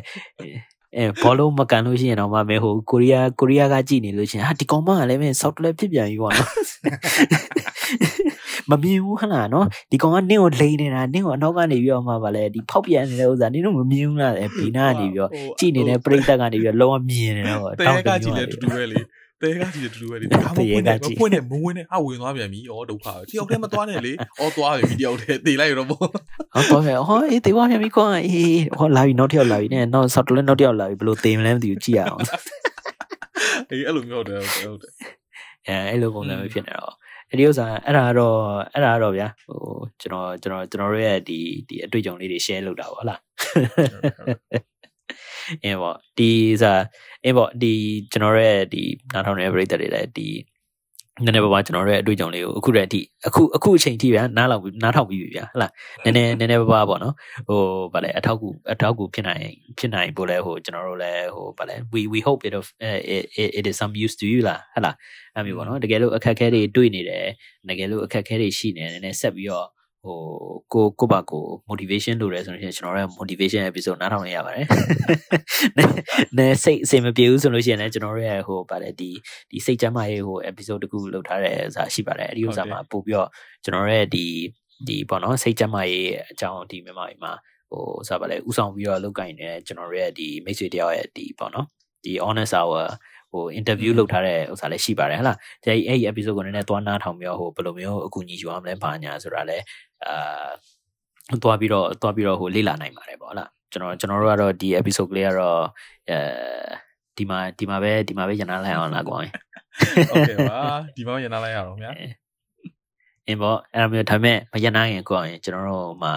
[0.99, 6.51] အဲဘောလုံးမကန်လို့ရှိရင်တော့မမဲဟိုကိုရီးယားကိုရီးယားကကြည်နေလို့ရှိရင်ဟာဒီကောင်မကလည်းမဲဆောက်တလဲဖြစ်ပြန်ပြီပေါ့နော်
[8.71, 18.97] မမြင်ဘူးဟလားနော်ဒီကောင်ကနင့်ကိုလိန်နေတာနင့်ကိုအနောက်ကနေပြီးတော့မှဗာလဲဒီဖောက်ပြန်နေတဲ့ဥစ္စာနင်တို့မမြင်ဘူးလားအဲဘေးနားကနေပြီးတော့ကြည်နေတဲ့ပရိသတ်ကနေပြီးတော့လုံးဝမြင်နေတာပေါ့တဲကကြည့်လဲတူတူပဲလေ
[19.43, 32.21] တဲကကြည့်လဲတူတူပဲလေဒါမှမဟုတ်မပွင့်နဲ့မဝင်နဲ့ဟာဝင်သွားပြန်ပြီဩဒုက္ခတယောက်တည်းမသွားနဲ့လေဩသွားပြီတယောက်တည်းတေးလိုက်ရောပေါ့ဟောတော့ဟဲ့ဟောအေးတေဝါပြန်ပြီကွာအေးဟောလာပြီနောက်တစ်ယောက်လာပြီနဲ့နောက်ဆောက်တလဲနောက်တစ်ယောက်လာပြီဘယ်လိုတေမလဲမသိဘူးကြည့်ရအောင်
[33.71, 34.93] အေးအဲ့လိုမျိုးဟုတ်တယ်ဟုတ်တယ်
[35.67, 36.95] အဲအဲ့လိုပုံစံမျိုးဖြစ်နေတော့
[37.31, 38.39] အဲ့ဒီဥစ္စာအဲ့ဒါကတော့
[38.75, 39.61] အဲ့ဒါကတော့ဗျာဟို
[40.01, 43.21] ကျွန်တော်ကျွန်တော်ကျွန်တော်တို့ရဲ့ဒီဒီအတွေ့အကြုံလေးတွေ share လုပ်တာပေါ့ဟုတ်လား
[45.63, 46.31] အင်းပေါ့ဒီ
[46.63, 46.83] စား
[47.25, 47.73] အင်းပေါ့ဒီ
[48.13, 48.83] ကျွန်တော်တို့ရဲ့ဒီ
[49.13, 50.29] နားထောင်နေတဲ့ပရိသတ်တွေလည်းဒီ
[51.25, 55.73] နည်းနည်းပါးပါးကျွန်တော်တို့ရဲ့အတွေ့အကြုံလေးကိုအခုတည်းအထိအခုအခုအချိန်ထိဗျာနားလောက်နားထောင်ပြီးပြီဗျာဟုတ်လား
[56.05, 57.15] နည်းနည်းနည်းနည်းပါးပါးပေါ့နော်
[57.49, 57.61] ဟို
[57.93, 59.45] ဗာလဲအထောက်ကူအထောက်ကူဖြစ်နိုင်
[59.79, 64.97] ဖြစ်နိုင်ပို့လဲဟိုကျွန်တော်တို့လည်းဟိုဗာလဲ we we hope it of uh, it, it, it is some use to you လားဟုတ်လား
[65.35, 67.27] အဲ့မျိုးပေါ့နော်တကယ်လို့အခက်အခဲတွေတွေ့နေတယ်
[67.69, 69.67] တကယ်လို့အခက်အခဲတွေရှိနေတယ်နည်းနည်းဆက်ပြီးတော့
[70.07, 70.21] ဟို
[70.73, 74.67] ကိုကိုပါကို motivation လုပ်ရဲဆိုလို့ရှိရင်ကျွန်တော်တို့ motivation episode နားထောင်နေရပါတယ်။
[76.39, 79.11] နဲစိတ်အစင်မပြေဘူးဆိုလို့ရှိရင်လည်းကျွန်တော်တို့ရဲ့ဟိုပါတယ်ဒီ
[79.51, 83.29] ဒီစိတ်ကျမ်းမာရေးဟို episode တခုလုပ်ထားတဲ့စာရှိပါတယ်။အဲဒီဥစ္စာမှာပို့ပြီးတော့
[83.65, 84.27] ကျွန်တော်တို့ရဲ့ဒီ
[84.89, 87.33] ဒီပေါ့နော်စိတ်ကျမ်းမာရေးအကြောင်းဒီမြန်မာပြည်မှာ
[87.71, 91.67] ဟိုစားပါလေဥဆောင်ပြီးတော့လုပ်ကိုင်နေကျွန်တော်တို့ရဲ့ဒီမိတ်ဆွေတယောက်ရဲ့ဒီပေါ့နော်
[92.05, 92.87] ဒီ honest hour
[93.32, 99.64] ဟို interview လုပ်ထားတဲ့ဥစ္စာလည်းရှိပါတယ်ဟဟလားဒီအဲ့ဒီ episode ကိုနည်းနည်းသွားနားထောင်ပြီးတော့ဟိုဘယ်လိုမျိုးအကူအညီယူရမလဲဘာညာဆိုတာလည်း
[100.06, 100.42] အာ
[101.44, 105.64] သွားပြီးတော့သွားပြီးတော့ဟိုလေ့လာနိုင်ပါတယ်ပေါ့ဟလားကျွန်တော်ကျွန်တော်တို့ကတော့ဒီ episode ကလေးကတော့
[106.10, 106.18] အဲ
[107.18, 109.18] ဒီမှာဒီမှာပဲဒီမှာပဲရန်နာလိုက်အောင်လားကွာ
[110.10, 110.62] โอเคပါ
[110.96, 111.92] ဒီမှာရနာလိုက်ရအောင်ဗျာ
[113.29, 116.13] အင်းပေါ့အဲ့ဒါမျိုးဒါပေမဲ့မရနိုင်ရင်ကိုအောင်ကျွန်တော်တို့မှာ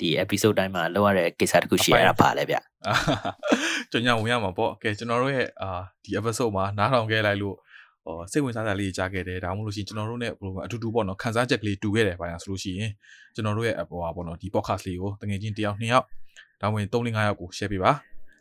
[0.00, 2.56] ဒီ episode တိုင်းမှာလောက်ရတဲ့ကိစ္စတစ်ခုရှိရတာပါလဲဗျ
[3.90, 7.56] ကျွန်တော်ဝင်ရမှာပေါ့ကဲကျွန်တော်တို့ရဲ့အာဒီ episode မှာနားထောင်ခဲ့လိုက်လို့
[8.04, 12.90] ဟောစိတ်ဝင်စားတာလေးကြားခဲ့တယ်ဒါမှမဟုတ်လို့ရှိရင်ကျွန်တော်တို့ ਨੇ ဘယ်လိုအတူတူပေါ့နော်ခန်းစားချက်ကလေးတူခဲ့တယ်ဘာညာဆိုလို့ရှိရင်
[13.34, 16.06] ကျွန်တော်တို့ရဲ့ဟိုပါပေါ့နော်ဒီ podcast လေးကိုတကယ်ချင်းတယောက်နှစ်ယောက်
[16.60, 17.92] ဒါမှမဟုတ်3 5ယောက်ကို share ပေးပါ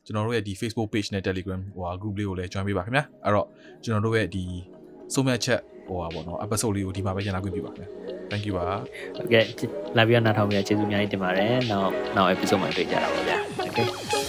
[0.05, 3.47] ကျွန်တော်တို့ရဲ့ဒီ Facebook page နဲ့ Telegram ဟိုဟာ group လေးကိုလည်း join ပေးပါခင်ဗျာအဲ့တော့
[3.83, 4.43] ကျွန်တော်တို့ရဲ့ဒီ
[5.13, 7.87] စုံမဲ့ချက် ဟိုဟာပေါ့နော် episode လေးကိုဒီမှာပဲရန်လာခွင့်ပြုပါခင်ဗျာ
[8.31, 8.65] thank you ပါ
[9.15, 9.43] ဟုတ်ကဲ့
[9.97, 14.22] လာပြီးတော့နားထောင်ပြီးကျေးဇူးအများကြီးတင်ပါတယ်နောက်နောက် episode မှာတွေ့ကြတာပါဗျာ okay